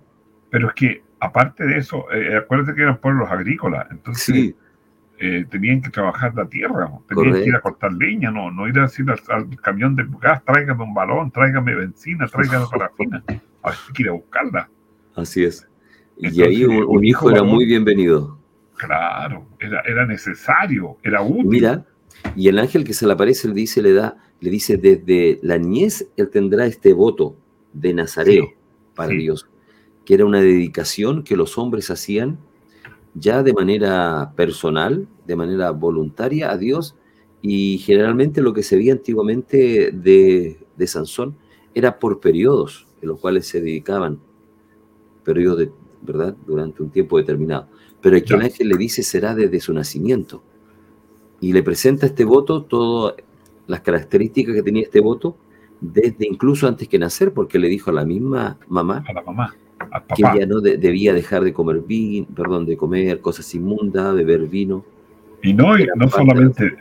Pero 0.49 0.69
es 0.69 0.73
que, 0.73 1.03
aparte 1.19 1.65
de 1.65 1.77
eso, 1.77 2.09
eh, 2.11 2.37
acuérdate 2.37 2.75
que 2.75 2.81
eran 2.83 2.97
pueblos 2.99 3.29
agrícolas, 3.29 3.87
entonces 3.91 4.23
Sí, 4.23 4.55
eh, 5.19 5.45
tenían 5.49 5.81
que 5.81 5.89
trabajar 5.89 6.33
la 6.35 6.47
tierra, 6.47 6.87
¿no? 6.87 7.03
tenían 7.09 7.33
que 7.33 7.49
ir 7.49 7.55
a 7.55 7.59
Correcto. 7.61 7.61
cortar 7.61 7.93
leña, 7.93 8.31
no, 8.31 8.51
no 8.51 8.67
ir 8.67 8.77
a 8.79 8.83
decir 8.83 9.05
al, 9.09 9.19
al 9.29 9.61
camión 9.61 9.95
del 9.95 10.07
gas, 10.21 10.43
tráigame 10.45 10.83
un 10.83 10.93
balón, 10.93 11.31
tráigame 11.31 11.75
benzina, 11.75 12.27
tráigame 12.27 12.65
parafina. 12.71 13.23
A 13.63 13.69
ver, 13.71 13.79
hay 13.87 13.93
que 13.93 14.03
ir 14.03 14.09
a 14.09 14.13
buscarla. 14.13 14.69
así 15.15 15.43
es. 15.43 15.67
Y 16.19 16.41
ahí 16.41 16.65
un, 16.65 16.83
un 16.83 17.05
hijo 17.05 17.29
era 17.29 17.43
muy 17.43 17.65
bienvenido. 17.65 18.37
Claro, 18.75 19.45
era, 19.59 19.81
era 19.81 20.05
necesario, 20.05 20.97
era 21.03 21.21
útil. 21.21 21.45
Mira, 21.45 21.85
y 22.35 22.47
el 22.47 22.59
ángel 22.59 22.83
que 22.83 22.93
se 22.93 23.05
le 23.07 23.13
aparece 23.13 23.47
le 23.47 23.53
dice, 23.53 23.81
le 23.81 23.93
da, 23.93 24.17
le 24.39 24.49
dice, 24.49 24.77
desde 24.77 25.39
la 25.41 25.57
niñez 25.57 26.07
él 26.15 26.29
tendrá 26.29 26.65
este 26.65 26.93
voto 26.93 27.35
de 27.73 27.93
Nazareo 27.93 28.45
Sí, 28.45 28.53
para 28.95 29.09
sí. 29.09 29.17
Dios, 29.17 29.49
que 30.05 30.13
era 30.13 30.25
una 30.25 30.41
dedicación 30.41 31.23
que 31.23 31.35
los 31.35 31.57
hombres 31.57 31.89
hacían 31.91 32.39
ya 33.13 33.41
de 33.41 33.53
manera 33.53 34.33
personal, 34.35 35.07
de 35.25 35.35
manera 35.35 35.71
voluntaria 35.71 36.51
a 36.51 36.57
Dios, 36.57 36.95
y 37.41 37.79
generalmente 37.79 38.41
lo 38.41 38.53
que 38.53 38.63
se 38.63 38.75
veía 38.75 38.93
antiguamente 38.93 39.91
de, 39.91 40.59
de 40.75 40.87
Sansón 40.87 41.35
era 41.73 41.99
por 41.99 42.19
periodos 42.19 42.87
en 43.01 43.09
los 43.09 43.19
cuales 43.19 43.47
se 43.47 43.61
dedicaban, 43.61 44.19
periodos 45.23 45.59
de, 45.59 45.71
¿verdad?, 46.01 46.35
durante 46.45 46.83
un 46.83 46.89
tiempo 46.89 47.17
determinado. 47.17 47.67
Pero 48.01 48.15
el 48.17 48.41
ángel 48.41 48.69
le 48.69 48.77
dice 48.77 49.03
será 49.03 49.33
desde 49.35 49.59
su 49.59 49.73
nacimiento 49.73 50.43
y 51.41 51.53
le 51.53 51.63
presenta 51.63 52.05
este 52.05 52.25
voto 52.25 52.63
todas 52.63 53.15
las 53.67 53.81
características 53.81 54.55
que 54.55 54.63
tenía 54.63 54.83
este 54.83 54.99
voto 55.01 55.37
desde 55.81 56.25
incluso 56.27 56.67
antes 56.67 56.87
que 56.87 56.97
nacer, 56.97 57.33
porque 57.33 57.59
le 57.59 57.67
dijo 57.67 57.89
a 57.91 57.93
la 57.93 58.05
misma 58.05 58.57
mamá 58.67 59.03
A 59.07 59.13
la 59.13 59.21
mamá, 59.21 59.55
al 59.91 60.01
que 60.15 60.23
papá. 60.23 60.35
ella 60.35 60.45
no 60.47 60.59
de- 60.61 60.77
debía 60.77 61.13
dejar 61.13 61.43
de 61.43 61.53
comer 61.53 61.81
vino, 61.81 62.25
perdón, 62.35 62.65
de 62.65 62.75
comer 62.77 63.19
cosas 63.21 63.53
inmundas, 63.53 64.15
beber 64.15 64.47
vino. 64.47 64.83
Y 65.43 65.53
no, 65.53 65.77
y 65.77 65.85
no 65.95 66.05
de- 66.05 66.11
solamente, 66.11 66.77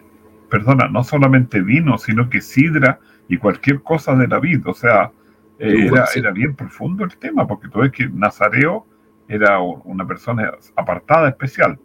perdona, 0.49 0.89
no 0.89 1.05
solamente 1.05 1.61
vino, 1.61 1.99
sino 1.99 2.31
que 2.31 2.41
sidra 2.41 3.01
y 3.29 3.37
cualquier 3.37 3.83
cosa 3.83 4.15
de 4.17 4.29
la 4.29 4.39
vid. 4.41 4.67
O 4.67 4.73
sea, 4.75 5.11
eh, 5.59 5.89
era, 5.89 6.07
era 6.15 6.31
bien 6.31 6.55
profundo 6.55 7.05
el 7.05 7.17
tema, 7.19 7.47
porque 7.47 7.69
tú 7.69 7.81
ves 7.81 7.93
que 7.93 8.09
Nazareo 8.09 8.87
era 9.29 9.59
una 9.61 10.07
persona 10.07 10.53
apartada, 10.77 11.29
especial. 11.29 11.79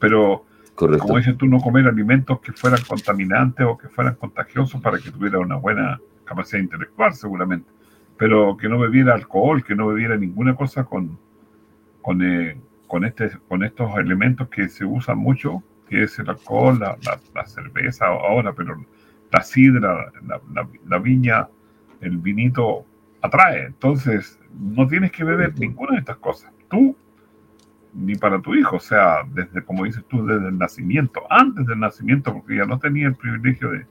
Pero, 0.00 0.44
Correcto. 0.74 1.04
como 1.04 1.18
dices 1.18 1.36
tú, 1.36 1.46
no 1.46 1.58
comer 1.60 1.86
alimentos 1.86 2.40
que 2.40 2.52
fueran 2.52 2.80
contaminantes 2.88 3.66
o 3.66 3.76
que 3.78 3.88
fueran 3.88 4.14
contagiosos 4.16 4.80
para 4.80 4.98
que 4.98 5.10
tuviera 5.10 5.38
una 5.38 5.56
buena 5.56 6.00
capacidad 6.24 6.62
intelectual, 6.62 7.12
seguramente. 7.14 7.70
Pero 8.16 8.56
que 8.56 8.68
no 8.68 8.78
bebiera 8.78 9.14
alcohol, 9.14 9.62
que 9.64 9.74
no 9.74 9.86
bebiera 9.88 10.16
ninguna 10.16 10.54
cosa 10.54 10.84
con, 10.84 11.18
con, 12.02 12.22
eh, 12.22 12.56
con, 12.86 13.04
este, 13.04 13.30
con 13.48 13.62
estos 13.64 13.96
elementos 13.98 14.48
que 14.48 14.68
se 14.68 14.84
usan 14.84 15.18
mucho, 15.18 15.62
que 15.88 16.04
es 16.04 16.18
el 16.18 16.30
alcohol, 16.30 16.78
la, 16.80 16.96
la- 17.04 17.20
la 17.34 17.46
cerveza 17.46 18.06
ahora, 18.06 18.52
pero 18.52 18.82
la 19.32 19.42
sidra, 19.42 20.12
la, 20.26 20.40
la- 20.86 20.98
viña, 20.98 21.48
el 22.00 22.16
vinito 22.18 22.84
atrae. 23.20 23.66
Entonces, 23.66 24.38
no 24.58 24.86
tienes 24.86 25.10
que 25.12 25.24
beber 25.24 25.58
ninguna 25.58 25.92
de 25.92 25.98
estas 25.98 26.16
cosas. 26.18 26.52
Tú, 26.70 26.96
ni 27.92 28.14
para 28.16 28.40
tu 28.40 28.54
hijo, 28.54 28.76
o 28.76 28.80
sea, 28.80 29.22
desde, 29.32 29.64
como 29.64 29.84
dices 29.84 30.04
tú, 30.08 30.24
desde 30.26 30.48
el 30.48 30.58
nacimiento, 30.58 31.22
antes 31.30 31.66
del 31.66 31.78
nacimiento, 31.78 32.32
porque 32.32 32.56
ya 32.56 32.66
no 32.66 32.78
tenía 32.78 33.06
el 33.06 33.14
privilegio 33.14 33.70
de, 33.70 33.86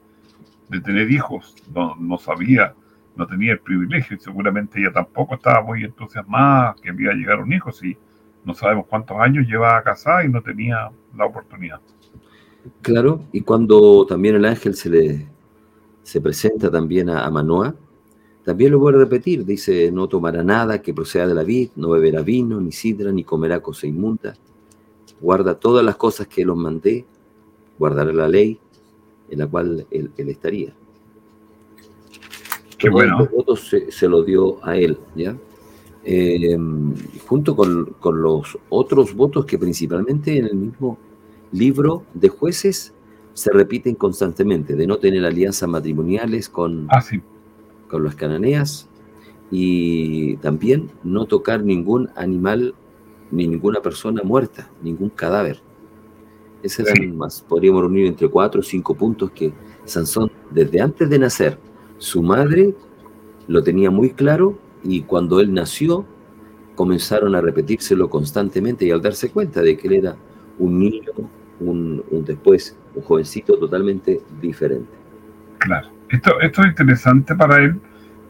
de 0.70 0.82
tener 0.82 1.10
hijos, 1.12 1.56
no, 1.74 1.96
no 1.96 2.18
sabía, 2.18 2.74
no 3.16 3.28
tenía 3.28 3.54
el 3.54 3.60
privilegio 3.60 4.18
y 4.18 4.20
seguramente 4.20 4.80
ella 4.80 4.92
tampoco 4.92 5.36
estaba 5.36 5.62
muy 5.62 5.84
entusiasmada 5.84 6.76
que 6.82 6.94
iba 6.98 7.12
a 7.12 7.16
llegar 7.16 7.40
un 7.40 7.54
hijo, 7.54 7.72
si 7.72 7.96
no 8.44 8.54
sabemos 8.54 8.88
cuántos 8.88 9.18
años 9.20 9.48
llevaba 9.48 9.82
casada 9.84 10.26
y 10.26 10.30
no 10.30 10.42
tenía 10.42 10.90
la 11.16 11.26
oportunidad. 11.26 11.80
Claro, 12.82 13.24
y 13.32 13.42
cuando 13.42 14.06
también 14.06 14.36
el 14.36 14.46
ángel 14.46 14.74
se 14.74 14.90
le 14.90 15.34
se 16.02 16.20
presenta 16.20 16.70
también 16.70 17.10
a, 17.10 17.26
a 17.26 17.32
Manoah, 17.32 17.74
también 18.44 18.72
lo 18.72 18.80
vuelve 18.80 19.00
a 19.00 19.04
repetir, 19.04 19.46
dice, 19.46 19.90
no 19.92 20.08
tomará 20.08 20.44
nada 20.44 20.82
que 20.82 20.94
proceda 20.94 21.28
de 21.28 21.34
la 21.34 21.44
vid, 21.44 21.70
no 21.78 21.90
beberá 21.90 22.22
vino, 22.22 22.60
ni 22.60 22.72
sidra, 22.72 23.12
ni 23.12 23.24
comerá 23.24 23.62
cosa 23.62 23.88
inmunda, 23.88 24.36
guarda 25.22 25.56
todas 25.56 25.84
las 25.86 25.96
cosas 25.96 26.28
que 26.28 26.44
los 26.44 26.58
mandé, 26.58 27.06
guardará 27.80 28.12
la 28.12 28.28
ley 28.28 28.60
en 29.30 29.40
la 29.40 29.48
cual 29.48 29.86
él, 29.90 30.12
él 30.18 30.30
estaría. 30.30 30.74
Qué 32.78 32.90
bueno. 32.90 33.20
los 33.20 33.32
votos 33.32 33.68
se, 33.70 33.92
se 33.92 34.10
lo 34.10 34.24
dio 34.24 34.64
a 34.66 34.76
él, 34.76 34.98
¿ya? 35.16 35.38
Eh, 36.04 36.58
junto 37.26 37.56
con, 37.56 37.96
con 38.02 38.22
los 38.22 38.58
otros 38.68 39.16
votos 39.16 39.46
que 39.46 39.58
principalmente 39.58 40.38
en 40.38 40.48
el 40.48 40.56
mismo 40.56 40.98
libro 41.54 42.04
de 42.14 42.28
jueces 42.28 42.94
se 43.34 43.52
repiten 43.54 43.96
constantemente, 43.96 44.76
de 44.76 44.86
no 44.86 44.98
tener 44.98 45.26
alianzas 45.26 45.70
matrimoniales 45.70 46.50
con, 46.50 46.88
Ah, 46.90 47.02
sí, 47.02 47.22
con 47.94 48.04
las 48.04 48.16
cananeas 48.16 48.90
y 49.52 50.38
también 50.38 50.90
no 51.04 51.26
tocar 51.26 51.64
ningún 51.64 52.10
animal 52.16 52.74
ni 53.30 53.48
ninguna 53.48 53.82
persona 53.82 54.24
muerta, 54.24 54.70
ningún 54.82 55.10
cadáver. 55.10 55.62
Sí. 56.64 56.84
son 56.84 57.18
más, 57.18 57.42
podríamos 57.42 57.82
reunir 57.82 58.08
entre 58.08 58.28
cuatro 58.30 58.62
o 58.62 58.64
cinco 58.64 58.96
puntos 58.96 59.30
que 59.32 59.54
Sansón, 59.86 60.32
desde 60.50 60.82
antes 60.82 61.10
de 61.10 61.20
nacer, 61.20 61.60
su 61.98 62.24
madre 62.24 62.74
lo 63.48 63.62
tenía 63.62 63.92
muy 63.92 64.12
claro 64.12 64.58
y 64.84 65.02
cuando 65.02 65.40
él 65.40 65.54
nació, 65.54 66.06
comenzaron 66.76 67.36
a 67.36 67.42
repetírselo 67.42 68.10
constantemente 68.10 68.86
y 68.86 68.92
al 68.92 69.02
darse 69.02 69.30
cuenta 69.30 69.62
de 69.62 69.78
que 69.78 69.88
él 69.88 69.94
era 69.94 70.18
un 70.58 70.80
niño, 70.80 71.12
un, 71.60 72.04
un 72.10 72.26
después, 72.26 72.76
un 72.96 73.04
jovencito 73.04 73.58
totalmente 73.60 74.22
diferente. 74.42 75.03
Claro. 75.64 75.88
Esto, 76.10 76.42
esto 76.42 76.62
es 76.62 76.68
interesante 76.68 77.36
para 77.36 77.58
él 77.58 77.80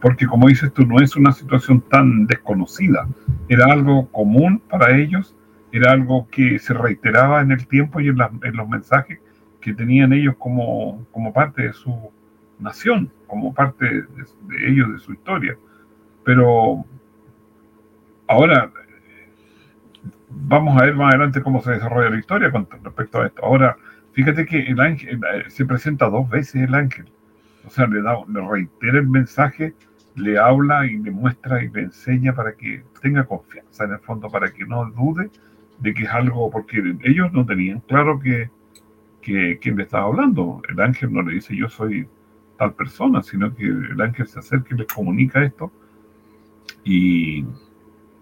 porque, 0.00 0.26
como 0.26 0.46
dices 0.48 0.72
tú, 0.72 0.86
no 0.86 1.00
es 1.00 1.16
una 1.16 1.32
situación 1.32 1.80
tan 1.80 2.26
desconocida. 2.26 3.08
Era 3.48 3.72
algo 3.72 4.06
común 4.12 4.62
para 4.70 4.96
ellos, 4.96 5.34
era 5.72 5.90
algo 5.90 6.28
que 6.30 6.60
se 6.60 6.74
reiteraba 6.74 7.40
en 7.40 7.50
el 7.50 7.66
tiempo 7.66 8.00
y 8.00 8.08
en, 8.08 8.16
los 8.18 8.68
mensajes 8.68 9.18
que 9.60 9.74
tenían 9.74 10.12
ellos 10.12 10.36
como, 10.38 11.04
como 11.10 11.32
parte 11.32 11.62
de 11.62 11.72
su 11.72 12.12
nación, 12.60 13.10
como 13.26 13.52
parte 13.52 13.84
de, 13.84 14.02
de 14.02 14.70
ellos, 14.70 14.92
de 14.92 14.98
su 15.00 15.12
historia. 15.12 15.56
Pero 16.22 16.84
ahora 18.28 18.70
vamos 20.28 20.80
a 20.80 20.84
ver 20.84 20.94
más 20.94 21.14
adelante 21.14 21.42
cómo 21.42 21.62
se 21.62 21.72
desarrolla 21.72 22.10
la 22.10 22.18
historia 22.18 22.52
con 22.52 22.68
respecto 22.84 23.20
a 23.20 23.26
esto. 23.26 23.44
Ahora, 23.44 23.76
fíjate 24.12 24.46
que 24.46 24.60
el 24.60 24.80
ángel 24.80 25.20
eh, 25.34 25.44
se 25.48 25.64
presenta 25.64 26.08
dos 26.08 26.28
veces 26.30 26.62
el 26.62 26.74
ángel. 26.74 27.06
O 27.66 27.70
sea, 27.70 27.86
le, 27.86 28.02
da, 28.02 28.16
le 28.28 28.40
reitera 28.46 28.98
el 28.98 29.08
mensaje, 29.08 29.74
le 30.16 30.38
habla 30.38 30.86
y 30.86 30.96
le 30.98 31.10
muestra 31.10 31.62
y 31.62 31.68
le 31.68 31.82
enseña 31.82 32.34
para 32.34 32.54
que 32.54 32.84
tenga 33.00 33.24
confianza 33.24 33.84
en 33.84 33.92
el 33.92 33.98
fondo, 33.98 34.28
para 34.28 34.52
que 34.52 34.64
no 34.64 34.84
dude 34.90 35.30
de 35.78 35.94
que 35.94 36.04
es 36.04 36.10
algo, 36.10 36.50
porque 36.50 36.82
ellos 37.04 37.32
no 37.32 37.44
tenían 37.44 37.80
claro 37.80 38.20
que, 38.20 38.50
que 39.22 39.58
quién 39.60 39.76
le 39.76 39.84
estaba 39.84 40.04
hablando. 40.04 40.62
El 40.68 40.80
ángel 40.80 41.12
no 41.12 41.22
le 41.22 41.34
dice 41.34 41.56
yo 41.56 41.68
soy 41.68 42.06
tal 42.58 42.74
persona, 42.74 43.22
sino 43.22 43.54
que 43.54 43.64
el 43.64 44.00
ángel 44.00 44.26
se 44.26 44.38
acerca 44.38 44.74
y 44.74 44.78
les 44.78 44.86
comunica 44.86 45.42
esto. 45.42 45.72
Y, 46.84 47.44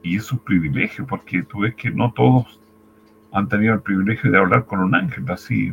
y 0.02 0.16
es 0.16 0.32
un 0.32 0.38
privilegio, 0.38 1.06
porque 1.06 1.42
tú 1.42 1.60
ves 1.60 1.74
que 1.74 1.90
no 1.90 2.12
todos 2.12 2.60
han 3.32 3.48
tenido 3.48 3.74
el 3.74 3.80
privilegio 3.80 4.30
de 4.30 4.38
hablar 4.38 4.66
con 4.66 4.80
un 4.80 4.94
ángel 4.94 5.24
así. 5.30 5.72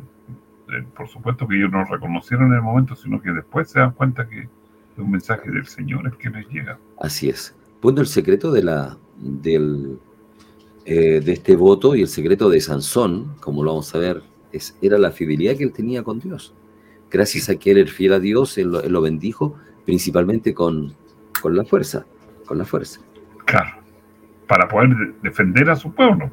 Eh, 0.71 0.85
por 0.95 1.07
supuesto 1.07 1.47
que 1.47 1.55
ellos 1.57 1.71
no 1.71 1.79
lo 1.79 1.85
reconocieron 1.85 2.47
en 2.47 2.53
el 2.55 2.61
momento, 2.61 2.95
sino 2.95 3.21
que 3.21 3.31
después 3.31 3.69
se 3.69 3.79
dan 3.79 3.91
cuenta 3.91 4.27
que 4.27 4.41
es 4.41 4.47
un 4.97 5.11
mensaje 5.11 5.49
del 5.49 5.65
Señor 5.65 6.05
el 6.05 6.17
que 6.17 6.29
les 6.29 6.47
llega. 6.49 6.77
Así 6.99 7.29
es. 7.29 7.55
Bueno, 7.81 8.01
el 8.01 8.07
secreto 8.07 8.51
de, 8.51 8.63
la, 8.63 8.97
del, 9.17 9.97
eh, 10.85 11.21
de 11.23 11.31
este 11.31 11.55
voto 11.55 11.95
y 11.95 12.01
el 12.01 12.07
secreto 12.07 12.49
de 12.49 12.59
Sansón, 12.61 13.35
como 13.39 13.63
lo 13.63 13.71
vamos 13.71 13.93
a 13.95 13.99
ver, 13.99 14.21
es, 14.51 14.77
era 14.81 14.97
la 14.97 15.11
fidelidad 15.11 15.55
que 15.55 15.63
él 15.63 15.71
tenía 15.71 16.03
con 16.03 16.19
Dios. 16.19 16.53
Gracias 17.09 17.49
a 17.49 17.55
que 17.55 17.71
él 17.71 17.77
era 17.79 17.89
fiel 17.91 18.13
a 18.13 18.19
Dios, 18.19 18.57
él 18.57 18.69
lo, 18.71 18.81
él 18.83 18.91
lo 18.91 19.01
bendijo 19.01 19.55
principalmente 19.85 20.53
con, 20.53 20.93
con 21.41 21.55
la 21.55 21.63
fuerza, 21.63 22.05
con 22.45 22.57
la 22.59 22.65
fuerza. 22.65 22.99
Claro, 23.45 23.77
para 24.47 24.67
poder 24.67 24.89
de- 24.89 25.13
defender 25.23 25.69
a 25.69 25.75
su 25.75 25.91
pueblo. 25.91 26.29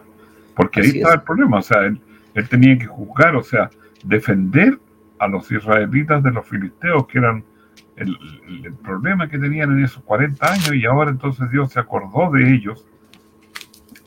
Porque 0.55 0.81
ahí 0.81 0.87
estaba 0.89 1.15
es. 1.15 1.21
el 1.21 1.25
problema, 1.25 1.59
o 1.59 1.63
sea, 1.63 1.87
él, 1.87 1.99
él 2.35 2.49
tenía 2.49 2.77
que 2.77 2.87
juzgar, 2.87 3.37
o 3.37 3.43
sea, 3.43 3.71
defender 4.07 4.79
a 5.19 5.29
los 5.29 5.51
israelitas 5.51 6.23
de 6.23 6.31
los 6.31 6.47
filisteos, 6.47 7.07
que 7.07 7.19
eran 7.19 7.45
el, 7.97 8.17
problema 8.83 9.29
que 9.29 9.39
tenían 9.39 9.73
en 9.73 9.85
esos 9.85 10.03
40 10.05 10.53
años, 10.53 10.75
y 10.75 10.85
ahora 10.85 11.11
entonces 11.11 11.51
Dios 11.51 11.73
se 11.73 11.81
acordó 11.81 12.31
de 12.31 12.55
ellos. 12.55 12.87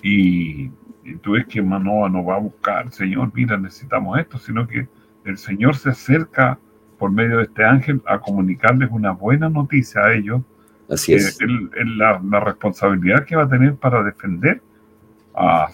Y, 0.01 0.71
y 1.03 1.15
tú 1.21 1.33
ves 1.33 1.45
que 1.47 1.61
Manoa 1.61 2.09
no 2.09 2.23
va 2.23 2.35
a 2.35 2.39
buscar, 2.39 2.91
Señor, 2.91 3.31
mira, 3.33 3.57
necesitamos 3.57 4.17
esto, 4.19 4.37
sino 4.37 4.67
que 4.67 4.87
el 5.25 5.37
Señor 5.37 5.75
se 5.75 5.89
acerca 5.89 6.57
por 6.97 7.11
medio 7.11 7.37
de 7.37 7.43
este 7.43 7.63
ángel 7.63 8.01
a 8.05 8.19
comunicarles 8.19 8.89
una 8.91 9.11
buena 9.11 9.49
noticia 9.49 10.01
a 10.01 10.13
ellos 10.13 10.41
Así 10.89 11.13
es. 11.13 11.37
la 11.85 12.39
responsabilidad 12.39 13.25
que 13.25 13.35
va 13.35 13.43
a 13.43 13.49
tener 13.49 13.75
para 13.75 14.03
defender 14.03 14.61
a, 15.35 15.69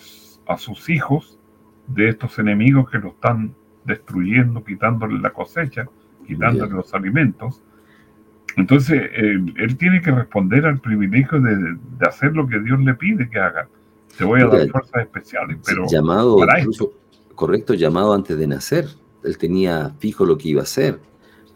a 0.47 0.57
sus 0.57 0.89
hijos 0.89 1.39
de 1.87 2.09
estos 2.09 2.37
enemigos 2.39 2.89
que 2.89 2.97
lo 2.97 3.09
están 3.09 3.55
destruyendo, 3.85 4.63
quitándole 4.63 5.19
la 5.19 5.31
cosecha, 5.31 5.87
quitándole 6.25 6.65
Bien. 6.65 6.77
los 6.77 6.93
alimentos. 6.93 7.61
Entonces, 8.57 9.01
él, 9.13 9.53
él 9.57 9.77
tiene 9.77 10.01
que 10.01 10.11
responder 10.11 10.65
al 10.65 10.79
privilegio 10.79 11.41
de, 11.41 11.55
de 11.55 12.05
hacer 12.07 12.33
lo 12.33 12.47
que 12.47 12.59
Dios 12.59 12.79
le 12.79 12.93
pide 12.93 13.29
que 13.29 13.39
haga. 13.39 13.67
Te 14.17 14.23
voy 14.23 14.41
a 14.41 14.45
dar 14.45 14.69
fuerzas 14.69 15.01
especiales, 15.01 15.57
pero 15.65 15.85
llamado, 15.87 16.37
para 16.37 16.59
incluso, 16.59 16.93
correcto, 17.35 17.73
llamado 17.73 18.13
antes 18.13 18.37
de 18.37 18.47
nacer. 18.47 18.85
Él 19.23 19.37
tenía 19.37 19.93
fijo 19.99 20.25
lo 20.25 20.37
que 20.37 20.49
iba 20.49 20.61
a 20.61 20.63
hacer. 20.63 20.99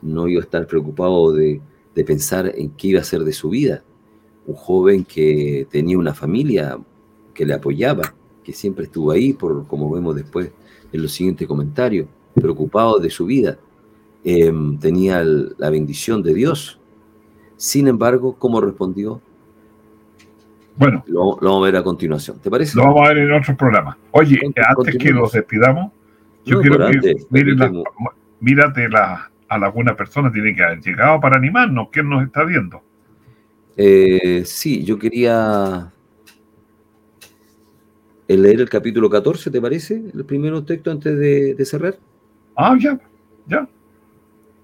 No 0.02 0.28
iba 0.28 0.42
a 0.42 0.44
estar 0.44 0.68
preocupado 0.68 1.32
de, 1.32 1.62
de 1.96 2.04
pensar 2.04 2.52
en 2.56 2.72
qué 2.72 2.90
iba 2.90 3.00
a 3.00 3.04
hacer 3.04 3.24
de 3.24 3.32
su 3.32 3.50
vida. 3.50 3.84
Un 4.46 4.56
joven 4.56 5.06
que 5.06 5.68
tenía 5.70 5.98
una 5.98 6.14
familia 6.14 6.78
que 7.34 7.46
le 7.46 7.54
apoyaba, 7.54 8.14
que 8.44 8.52
siempre 8.52 8.86
estuvo 8.86 9.12
ahí, 9.12 9.34
por 9.34 9.66
como 9.68 9.90
vemos 9.92 10.16
después 10.16 10.52
en 10.92 11.02
los 11.02 11.12
siguientes 11.12 11.48
comentarios, 11.48 12.08
preocupado 12.40 13.00
de 13.00 13.10
su 13.10 13.26
vida. 13.26 13.58
Eh, 14.24 14.52
tenía 14.80 15.22
el- 15.22 15.56
la 15.58 15.70
bendición 15.70 16.22
de 16.24 16.34
Dios. 16.34 16.80
Sin 17.58 17.88
embargo, 17.88 18.36
¿cómo 18.38 18.62
respondió? 18.62 19.22
bueno, 20.76 21.04
Lo, 21.08 21.38
lo 21.42 21.50
vamos 21.50 21.64
a 21.64 21.66
ver 21.66 21.76
a 21.76 21.84
continuación. 21.84 22.40
¿Te 22.40 22.50
parece? 22.50 22.78
lo 22.78 22.84
vamos 22.86 23.02
a 23.06 23.10
ver 23.14 23.18
en 23.18 23.34
otro 23.34 23.56
programa. 23.58 23.98
Oye, 24.12 24.40
antes 24.66 24.98
que 24.98 25.10
los 25.12 25.34
despidamos, 25.34 25.92
yo 26.46 26.56
No, 26.56 26.62
quiero 26.62 26.78
que 26.88 26.98
miren 27.30 27.58
permíteme- 27.58 27.84
mírate 28.40 28.88
la, 28.88 29.30
a 29.50 29.56
alguna 29.56 29.94
persona 29.98 30.32
tiene 30.32 30.56
que 30.56 30.64
haber 30.64 30.80
llegado 30.80 31.20
para 31.20 31.38
animarnos. 31.38 31.90
¿Quién 31.92 32.08
nos 32.08 32.24
está 32.24 32.46
viendo? 32.46 32.82
Eh, 33.76 34.44
sí, 34.46 34.86
yo 34.86 34.98
quería 34.98 35.92
eh, 38.30 38.38
leer 38.38 38.62
el 38.62 38.70
capítulo 38.70 39.10
14, 39.10 39.52
¿te 39.52 39.60
parece? 39.62 40.02
El 40.14 40.24
primer 40.24 40.62
texto 40.64 40.92
antes 40.92 41.18
de, 41.18 41.56
de 41.56 41.66
cerrar. 41.66 41.98
Ah, 42.62 42.76
ya, 42.78 43.00
ya. 43.48 43.70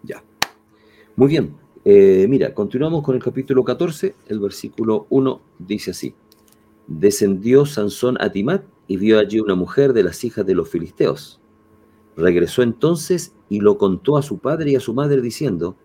Ya. 0.04 0.22
Muy 1.16 1.30
bien. 1.30 1.56
Eh, 1.86 2.26
mira, 2.28 2.54
continuamos 2.54 3.02
con 3.02 3.16
el 3.16 3.24
capítulo 3.24 3.64
14. 3.64 4.14
El 4.28 4.42
versículo 4.42 5.08
1 5.10 5.42
dice 5.60 5.92
así. 5.92 6.14
Descendió 6.88 7.66
Sansón 7.66 8.18
a 8.20 8.34
Timat 8.34 8.66
y 8.88 8.98
vio 8.98 9.18
allí 9.18 9.40
una 9.40 9.56
mujer 9.56 9.94
de 9.94 10.04
las 10.04 10.26
hijas 10.26 10.46
de 10.46 10.56
los 10.56 10.68
filisteos. 10.68 11.40
Regresó 12.18 12.64
entonces 12.64 13.34
y 13.48 13.62
lo 13.62 13.78
contó 13.78 14.18
a 14.18 14.24
su 14.24 14.40
padre 14.40 14.72
y 14.72 14.76
a 14.76 14.82
su 14.82 14.94
madre 14.94 15.22
diciendo, 15.22 15.78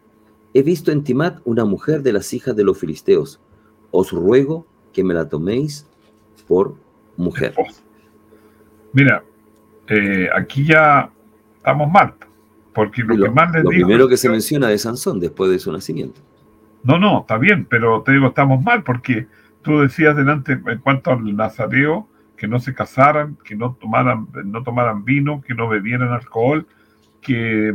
he 0.52 0.62
visto 0.64 0.90
en 0.90 1.04
Timat 1.04 1.38
una 1.44 1.64
mujer 1.64 2.02
de 2.02 2.12
las 2.12 2.34
hijas 2.34 2.56
de 2.56 2.64
los 2.64 2.76
filisteos. 2.76 3.38
Os 3.92 4.10
ruego 4.10 4.66
que 4.92 5.04
me 5.04 5.14
la 5.14 5.28
toméis 5.28 5.86
por 6.48 6.74
mujer. 7.16 7.54
Mira, 8.92 9.22
eh, 9.86 10.28
aquí 10.34 10.66
ya 10.66 11.12
estamos 11.60 11.90
mal, 11.90 12.14
porque 12.74 13.02
lo, 13.02 13.16
que 13.16 13.30
más 13.30 13.52
les 13.52 13.64
lo 13.64 13.70
dijo 13.70 13.86
primero 13.86 14.08
que 14.08 14.16
se 14.16 14.28
menciona 14.28 14.68
de 14.68 14.78
Sansón 14.78 15.20
después 15.20 15.50
de 15.50 15.58
su 15.58 15.70
nacimiento. 15.70 16.20
No, 16.82 16.98
no, 16.98 17.20
está 17.20 17.36
bien, 17.36 17.66
pero 17.68 18.02
te 18.02 18.12
digo, 18.12 18.28
estamos 18.28 18.62
mal, 18.62 18.82
porque 18.82 19.26
tú 19.62 19.80
decías 19.80 20.16
delante 20.16 20.52
en 20.52 20.78
cuanto 20.78 21.12
al 21.12 21.36
nazareo, 21.36 22.08
que 22.36 22.48
no 22.48 22.58
se 22.58 22.74
casaran, 22.74 23.36
que 23.44 23.54
no 23.54 23.76
tomaran, 23.78 24.28
no 24.46 24.62
tomaran 24.62 25.04
vino, 25.04 25.42
que 25.42 25.54
no 25.54 25.68
bebieran 25.68 26.08
alcohol, 26.08 26.66
que 27.20 27.74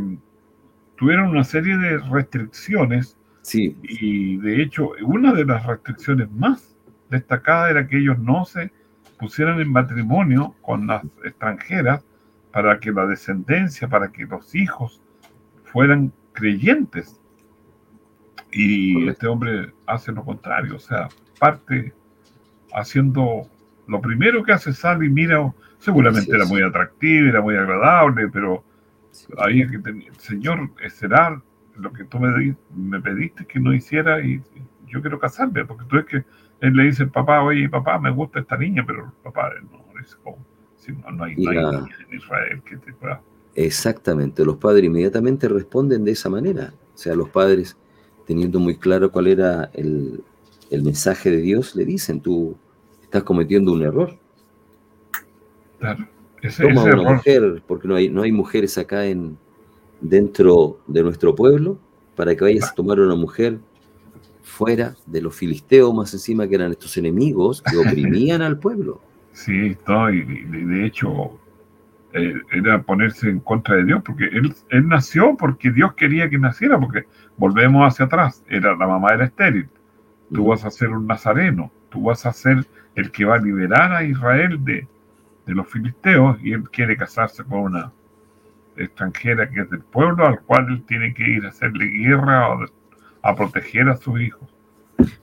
tuvieron 0.96 1.28
una 1.28 1.44
serie 1.44 1.76
de 1.76 1.98
restricciones 1.98 3.16
Sí, 3.46 3.76
Y 3.84 4.38
de 4.38 4.60
hecho, 4.60 4.90
una 5.02 5.32
de 5.32 5.44
las 5.44 5.64
restricciones 5.64 6.28
más 6.32 6.74
destacadas 7.10 7.70
era 7.70 7.86
que 7.86 7.98
ellos 7.98 8.18
no 8.18 8.44
se 8.44 8.72
pusieran 9.20 9.60
en 9.60 9.70
matrimonio 9.70 10.56
con 10.62 10.88
las 10.88 11.04
extranjeras 11.24 12.04
para 12.56 12.80
que 12.80 12.90
la 12.90 13.04
descendencia, 13.04 13.86
para 13.86 14.10
que 14.10 14.24
los 14.24 14.54
hijos 14.54 15.02
fueran 15.64 16.10
creyentes. 16.32 17.20
Y 18.50 18.94
Correcto. 18.94 19.12
este 19.12 19.26
hombre 19.26 19.74
hace 19.86 20.10
lo 20.10 20.24
contrario, 20.24 20.76
o 20.76 20.78
sea, 20.78 21.08
parte 21.38 21.92
haciendo 22.72 23.42
lo 23.86 24.00
primero 24.00 24.42
que 24.42 24.52
hace, 24.52 24.72
sale 24.72 25.04
y 25.04 25.10
mira, 25.10 25.52
seguramente 25.80 26.30
Así 26.30 26.34
era 26.34 26.44
es. 26.44 26.48
muy 26.48 26.62
atractiva, 26.62 27.28
era 27.28 27.42
muy 27.42 27.56
agradable, 27.56 28.26
pero 28.28 28.64
sí. 29.10 29.26
es 29.60 29.70
que 29.70 29.78
ten- 29.80 30.04
Señor, 30.16 30.70
será 30.88 31.38
lo 31.76 31.92
que 31.92 32.04
tú 32.04 32.18
me, 32.18 32.38
di- 32.38 32.56
me 32.74 33.02
pediste 33.02 33.44
que 33.44 33.60
no 33.60 33.74
hiciera 33.74 34.24
y 34.24 34.42
yo 34.86 35.02
quiero 35.02 35.18
casarme, 35.18 35.66
porque 35.66 35.84
tú 35.84 35.96
ves 35.96 36.06
que 36.06 36.24
él 36.62 36.72
le 36.74 36.84
dice 36.84 37.06
papá, 37.06 37.42
oye 37.42 37.68
papá, 37.68 37.98
me 37.98 38.10
gusta 38.10 38.40
esta 38.40 38.56
niña, 38.56 38.82
pero 38.86 39.12
papá 39.22 39.50
no, 39.70 40.00
es 40.00 40.16
como, 40.16 40.38
no, 40.92 41.10
no 41.12 41.24
hay, 41.24 41.34
Y 41.36 41.44
no 41.44 41.50
hay 41.50 41.56
la- 41.56 41.70
niña 41.72 41.96
en 42.10 42.16
Israel 42.16 42.62
que 42.64 42.76
te 42.78 42.92
pueda. 42.94 43.20
Exactamente, 43.54 44.44
los 44.44 44.56
padres 44.56 44.84
inmediatamente 44.84 45.48
responden 45.48 46.04
de 46.04 46.12
esa 46.12 46.28
manera. 46.28 46.74
O 46.94 46.98
sea, 46.98 47.14
los 47.14 47.28
padres, 47.30 47.76
teniendo 48.26 48.58
muy 48.60 48.76
claro 48.76 49.10
cuál 49.10 49.28
era 49.28 49.70
el, 49.72 50.22
el 50.70 50.82
mensaje 50.82 51.30
de 51.30 51.38
Dios, 51.38 51.74
le 51.74 51.84
dicen, 51.86 52.20
tú 52.20 52.56
estás 53.02 53.22
cometiendo 53.22 53.72
un 53.72 53.82
error. 53.82 54.16
Claro. 55.78 56.06
Ese, 56.42 56.62
Toma 56.62 56.74
ese 56.74 56.82
una 56.82 56.90
error, 57.02 57.14
mujer, 57.16 57.62
porque 57.66 57.88
no 57.88 57.94
hay, 57.94 58.08
no 58.10 58.22
hay 58.22 58.32
mujeres 58.32 58.76
acá 58.78 59.06
en, 59.06 59.38
dentro 60.00 60.78
de 60.86 61.02
nuestro 61.02 61.34
pueblo, 61.34 61.78
para 62.14 62.34
que 62.34 62.44
vayas 62.44 62.70
a 62.70 62.74
tomar 62.74 63.00
una 63.00 63.14
mujer 63.14 63.58
fuera 64.42 64.94
de 65.06 65.20
los 65.22 65.34
filisteos 65.34 65.92
más 65.94 66.12
encima 66.14 66.46
que 66.46 66.54
eran 66.54 66.70
estos 66.72 66.96
enemigos 66.96 67.62
que 67.62 67.76
oprimían 67.76 68.42
al 68.42 68.58
pueblo. 68.58 69.00
Sí, 69.36 69.76
no, 69.86 70.10
y, 70.10 70.20
y 70.20 70.44
de, 70.44 70.64
de 70.64 70.86
hecho 70.86 71.38
eh, 72.14 72.32
era 72.52 72.80
ponerse 72.80 73.28
en 73.28 73.40
contra 73.40 73.76
de 73.76 73.84
Dios, 73.84 74.00
porque 74.02 74.24
él, 74.24 74.54
él 74.70 74.88
nació 74.88 75.36
porque 75.36 75.70
Dios 75.70 75.92
quería 75.92 76.30
que 76.30 76.38
naciera, 76.38 76.80
porque 76.80 77.04
volvemos 77.36 77.86
hacia 77.86 78.06
atrás, 78.06 78.42
era 78.48 78.74
la 78.74 78.86
mamá 78.86 79.08
era 79.12 79.26
estéril, 79.26 79.68
tú 80.32 80.46
vas 80.46 80.64
a 80.64 80.70
ser 80.70 80.88
un 80.88 81.06
nazareno, 81.06 81.70
tú 81.90 82.04
vas 82.04 82.24
a 82.24 82.32
ser 82.32 82.66
el 82.94 83.10
que 83.10 83.26
va 83.26 83.34
a 83.34 83.38
liberar 83.38 83.92
a 83.92 84.04
Israel 84.04 84.64
de, 84.64 84.88
de 85.44 85.54
los 85.54 85.68
filisteos, 85.68 86.38
y 86.42 86.52
él 86.52 86.62
quiere 86.70 86.96
casarse 86.96 87.44
con 87.44 87.60
una 87.60 87.92
extranjera 88.78 89.50
que 89.50 89.60
es 89.60 89.70
del 89.70 89.80
pueblo 89.80 90.26
al 90.26 90.40
cual 90.40 90.66
él 90.70 90.82
tiene 90.88 91.12
que 91.12 91.28
ir 91.28 91.44
a 91.44 91.50
hacerle 91.50 91.84
guerra 91.88 92.54
o 92.54 92.64
a 93.20 93.36
proteger 93.36 93.90
a 93.90 93.96
sus 93.98 94.18
hijos. 94.18 94.48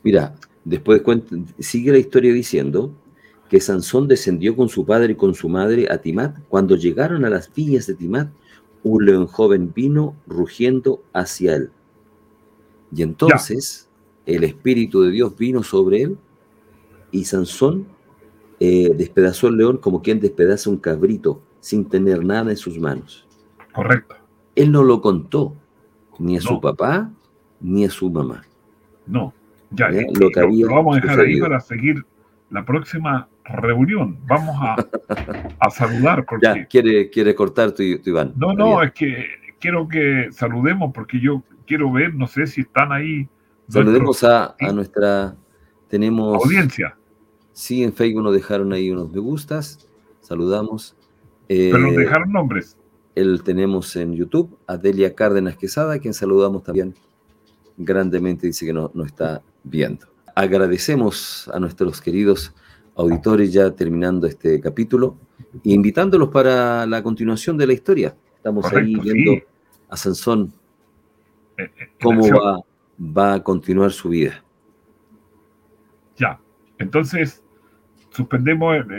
Mira, 0.04 0.36
después 0.63 1.02
cuenta- 1.02 1.36
sigue 1.58 1.91
la 1.91 1.97
historia 1.97 2.32
diciendo 2.32 2.93
que 3.49 3.60
Sansón 3.60 4.08
descendió 4.08 4.56
con 4.56 4.69
su 4.69 4.86
padre 4.86 5.13
y 5.13 5.15
con 5.15 5.34
su 5.36 5.47
madre 5.49 5.88
a 5.91 5.99
Timat. 5.99 6.38
Cuando 6.49 6.75
llegaron 6.75 7.23
a 7.25 7.29
las 7.29 7.53
villas 7.53 7.86
de 7.88 7.93
Timat, 7.93 8.29
un 8.84 9.06
león 9.06 9.27
joven 9.27 9.71
vino 9.73 10.15
rugiendo 10.27 11.03
hacia 11.13 11.56
él. 11.56 11.69
Y 12.95 13.01
entonces 13.03 13.89
el 14.25 14.43
Espíritu 14.43 15.01
de 15.01 15.12
Dios 15.12 15.36
vino 15.38 15.63
sobre 15.63 16.03
él 16.03 16.17
y 17.12 17.25
Sansón 17.25 17.86
eh, 18.60 18.91
despedazó 18.95 19.47
el 19.47 19.58
león 19.58 19.77
como 19.77 20.01
quien 20.01 20.19
despedaza 20.19 20.69
un 20.69 20.77
cabrito 20.77 21.41
sin 21.60 21.86
tener 21.86 22.23
nada 22.25 22.51
en 22.51 22.58
sus 22.58 22.77
manos. 22.79 23.27
Correcto. 23.73 24.15
Él 24.56 24.71
no 24.71 24.84
lo 24.84 25.01
contó 25.01 25.56
ni 26.19 26.38
a 26.38 26.41
su 26.41 26.60
papá 26.62 27.12
ni 27.60 27.86
a 27.86 27.89
su 27.89 28.10
mamá. 28.10 28.43
No, 29.08 29.34
ya, 29.71 29.89
y- 29.91 30.13
lo 30.15 30.29
que 30.29 30.39
había 30.39 30.65
lo 30.67 30.75
vamos 30.75 30.97
a 30.97 31.01
dejar 31.01 31.19
ahí 31.21 31.39
para 31.39 31.60
seguir 31.60 32.06
la 32.49 32.63
próxima 32.63 33.27
reunión. 33.45 34.17
Vamos 34.27 34.56
a, 34.60 34.75
a 35.60 35.69
saludar 35.69 36.25
porque... 36.29 36.45
Ya, 36.45 36.65
quiere, 36.65 37.10
quiere 37.10 37.36
cortar 37.36 37.71
tu, 37.71 37.84
tu 38.01 38.10
Iván. 38.10 38.34
No, 38.36 38.53
no, 38.53 38.77
bien. 38.77 38.88
es 38.88 38.93
que 38.93 39.25
quiero 39.60 39.88
que 39.88 40.27
saludemos 40.32 40.91
porque 40.93 41.19
yo 41.19 41.43
quiero 41.67 41.91
ver, 41.91 42.13
no 42.13 42.27
sé 42.27 42.47
si 42.47 42.62
están 42.62 42.91
ahí 42.91 43.27
Saludemos 43.69 44.23
a, 44.25 44.56
a 44.60 44.71
nuestra. 44.73 45.36
Tenemos. 45.88 46.43
audiencia, 46.43 46.97
Sí, 47.53 47.84
en 47.84 47.93
Facebook 47.93 48.23
nos 48.23 48.34
dejaron 48.34 48.73
ahí 48.73 48.91
unos 48.91 49.12
me 49.12 49.19
gustas. 49.19 49.88
Saludamos. 50.19 50.95
Eh, 51.49 51.69
pero 51.71 51.84
nos 51.88 51.95
dejaron 51.95 52.32
nombres. 52.32 52.77
el, 53.15 53.41
tenemos 53.43 53.95
en 53.95 54.13
YouTube 54.15 54.58
a 54.67 54.75
Delia 54.77 55.15
Cárdenas 55.15 55.56
Quesada, 55.56 55.97
quien 55.99 56.13
saludamos 56.13 56.63
también 56.63 56.93
grandemente, 57.77 58.47
dice 58.47 58.65
que 58.65 58.73
no- 58.73 58.91
nos 58.93 59.08
está 59.08 59.41
viendo. 59.63 60.08
Agradecemos 60.36 61.49
a 61.53 61.60
nuestros 61.60 62.01
queridos 62.01 62.53
auditores 62.95 63.51
ya 63.51 63.71
terminando 63.71 64.27
este 64.27 64.60
capítulo 64.62 65.17
e 65.63 65.71
invitándolos 65.71 66.29
para 66.29 66.86
la 66.86 67.01
continuación 67.01 67.58
de 67.58 67.67
la 67.67 67.73
historia. 67.73 68.15
Estamos 68.36 68.65
ahí 68.65 68.93
Correcto, 68.93 69.01
viendo 69.13 69.32
sí. 69.34 69.43
a 69.89 69.97
Sansón 69.97 70.53
eh, 71.58 71.63
eh, 71.79 71.89
cómo 72.01 72.27
va, 72.29 72.60
va 72.99 73.34
a 73.36 73.43
continuar 73.43 73.91
su 73.91 74.10
vida. 74.10 74.43
Ya, 76.17 76.39
entonces 76.77 77.43
suspendemos 78.12 78.75
el- 78.75 78.91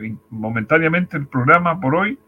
el- 0.00 0.18
momentáneamente 0.30 1.16
el 1.16 1.26
programa 1.26 1.80
por 1.80 1.94
hoy 1.96 2.18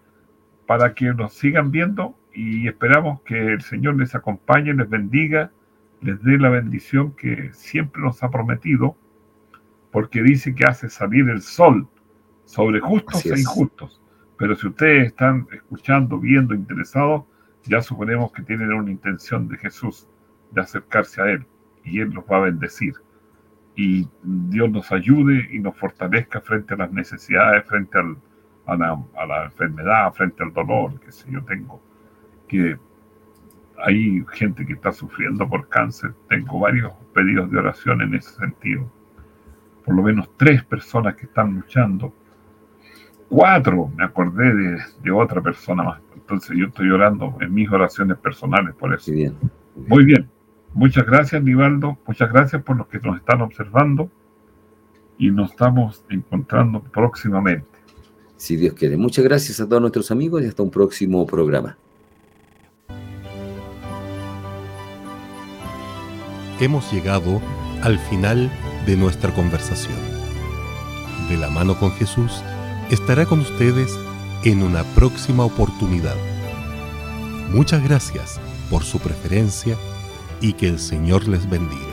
para 0.67 0.93
que 0.95 1.07
nos 1.15 1.35
sigan 1.35 1.71
viendo 1.71 2.15
y 2.35 2.69
esperamos 2.69 3.21
que 3.23 3.55
el 3.55 3.63
Señor 3.63 3.97
les 3.97 4.15
acompañe, 4.15 4.73
les 4.75 4.89
bendiga, 4.89 5.51
les 6.01 6.23
dé 6.23 6.39
la 6.39 6.49
bendición 6.51 7.13
que 7.13 7.51
siempre 7.53 8.01
nos 8.03 8.23
ha 8.23 8.31
prometido, 8.31 8.97
porque 9.91 10.23
dice 10.23 10.55
que 10.55 10.65
hace 10.65 10.89
salir 10.89 11.29
el 11.29 11.43
sol 11.43 11.87
sobre 12.45 12.81
justos 12.81 13.17
Así 13.17 13.31
e 13.31 13.33
es. 13.35 13.41
injustos. 13.41 14.01
Pero 14.37 14.55
si 14.57 14.69
ustedes 14.69 15.07
están 15.09 15.47
escuchando, 15.53 16.19
viendo, 16.19 16.55
interesados, 16.55 17.25
ya 17.65 17.83
suponemos 17.83 18.33
que 18.33 18.43
tienen 18.43 18.73
una 18.73 18.91
intención 18.91 19.49
de 19.49 19.57
Jesús, 19.59 20.09
de 20.53 20.61
acercarse 20.63 21.21
a 21.21 21.31
Él, 21.31 21.47
y 21.85 22.01
Él 22.01 22.11
los 22.11 22.25
va 22.25 22.39
a 22.39 22.41
bendecir 22.41 22.95
y 23.77 24.07
Dios 24.23 24.71
nos 24.71 24.91
ayude 24.93 25.49
y 25.53 25.59
nos 25.61 25.77
fortalezca 25.79 26.41
frente 26.41 26.75
a 26.75 26.77
las 26.79 26.93
necesidades, 26.93 27.65
frente 27.67 27.99
al- 27.99 28.17
a, 28.67 28.77
la, 28.77 29.03
a 29.17 29.27
la 29.27 29.45
enfermedad, 29.47 30.13
frente 30.13 30.43
al 30.43 30.53
dolor 30.53 30.99
que 31.01 31.11
sé 31.13 31.31
yo 31.31 31.43
tengo. 31.45 31.81
Que 32.49 32.77
hay 33.79 34.23
gente 34.33 34.67
que 34.67 34.75
está 34.75 34.93
sufriendo 34.93 35.49
por 35.49 35.69
cáncer. 35.69 36.13
Tengo 36.29 36.59
varios 36.59 36.93
pedidos 37.15 37.51
de 37.51 37.59
oración 37.59 38.03
en 38.03 38.15
ese 38.15 38.31
sentido. 38.35 38.91
Por 39.91 39.97
lo 39.97 40.03
menos 40.05 40.31
tres 40.37 40.63
personas 40.63 41.17
que 41.17 41.27
están 41.27 41.53
luchando. 41.57 42.15
Cuatro, 43.29 43.91
me 43.97 44.05
acordé 44.05 44.55
de, 44.55 44.79
de 45.03 45.11
otra 45.11 45.41
persona 45.41 45.83
más. 45.83 46.01
Entonces 46.15 46.57
yo 46.57 46.67
estoy 46.67 46.91
orando 46.91 47.37
en 47.41 47.53
mis 47.53 47.69
oraciones 47.69 48.17
personales 48.19 48.77
por 48.77 48.95
eso. 48.95 49.07
Sí, 49.07 49.13
bien. 49.13 49.35
Muy 49.75 50.05
bien. 50.05 50.29
Muchas 50.75 51.05
gracias, 51.05 51.43
Nivaldo. 51.43 51.99
Muchas 52.07 52.33
gracias 52.33 52.63
por 52.63 52.77
los 52.77 52.87
que 52.87 53.01
nos 53.01 53.17
están 53.17 53.43
observando. 53.43 54.09
Y 55.19 55.33
nos 55.33 55.51
estamos 55.51 56.05
encontrando 56.09 56.81
próximamente. 56.83 57.67
Si 58.37 58.55
Dios 58.55 58.75
quiere. 58.75 58.97
Muchas 58.97 59.25
gracias 59.25 59.59
a 59.61 59.69
todos 59.69 59.83
nuestros 59.83 60.13
amigos 60.13 60.43
y 60.43 60.47
hasta 60.47 60.63
un 60.63 60.71
próximo 60.71 61.27
programa. 61.27 61.77
hemos 66.61 66.93
llegado 66.93 67.41
al 67.83 67.99
final 67.99 68.51
de 68.87 68.97
nuestra 68.97 69.33
conversación. 69.33 69.99
De 71.29 71.37
la 71.37 71.51
mano 71.51 71.79
con 71.79 71.93
Jesús 71.93 72.43
estará 72.91 73.27
con 73.27 73.41
ustedes 73.41 73.93
en 74.45 74.63
una 74.63 74.85
próxima 74.95 75.45
oportunidad. 75.45 76.17
Muchas 77.51 77.83
gracias 77.83 78.41
por 78.71 78.85
su 78.85 78.99
preferencia 78.99 79.77
y 80.41 80.55
que 80.55 80.69
el 80.69 80.79
Señor 80.79 81.29
les 81.29 81.49
bendiga. 81.49 81.90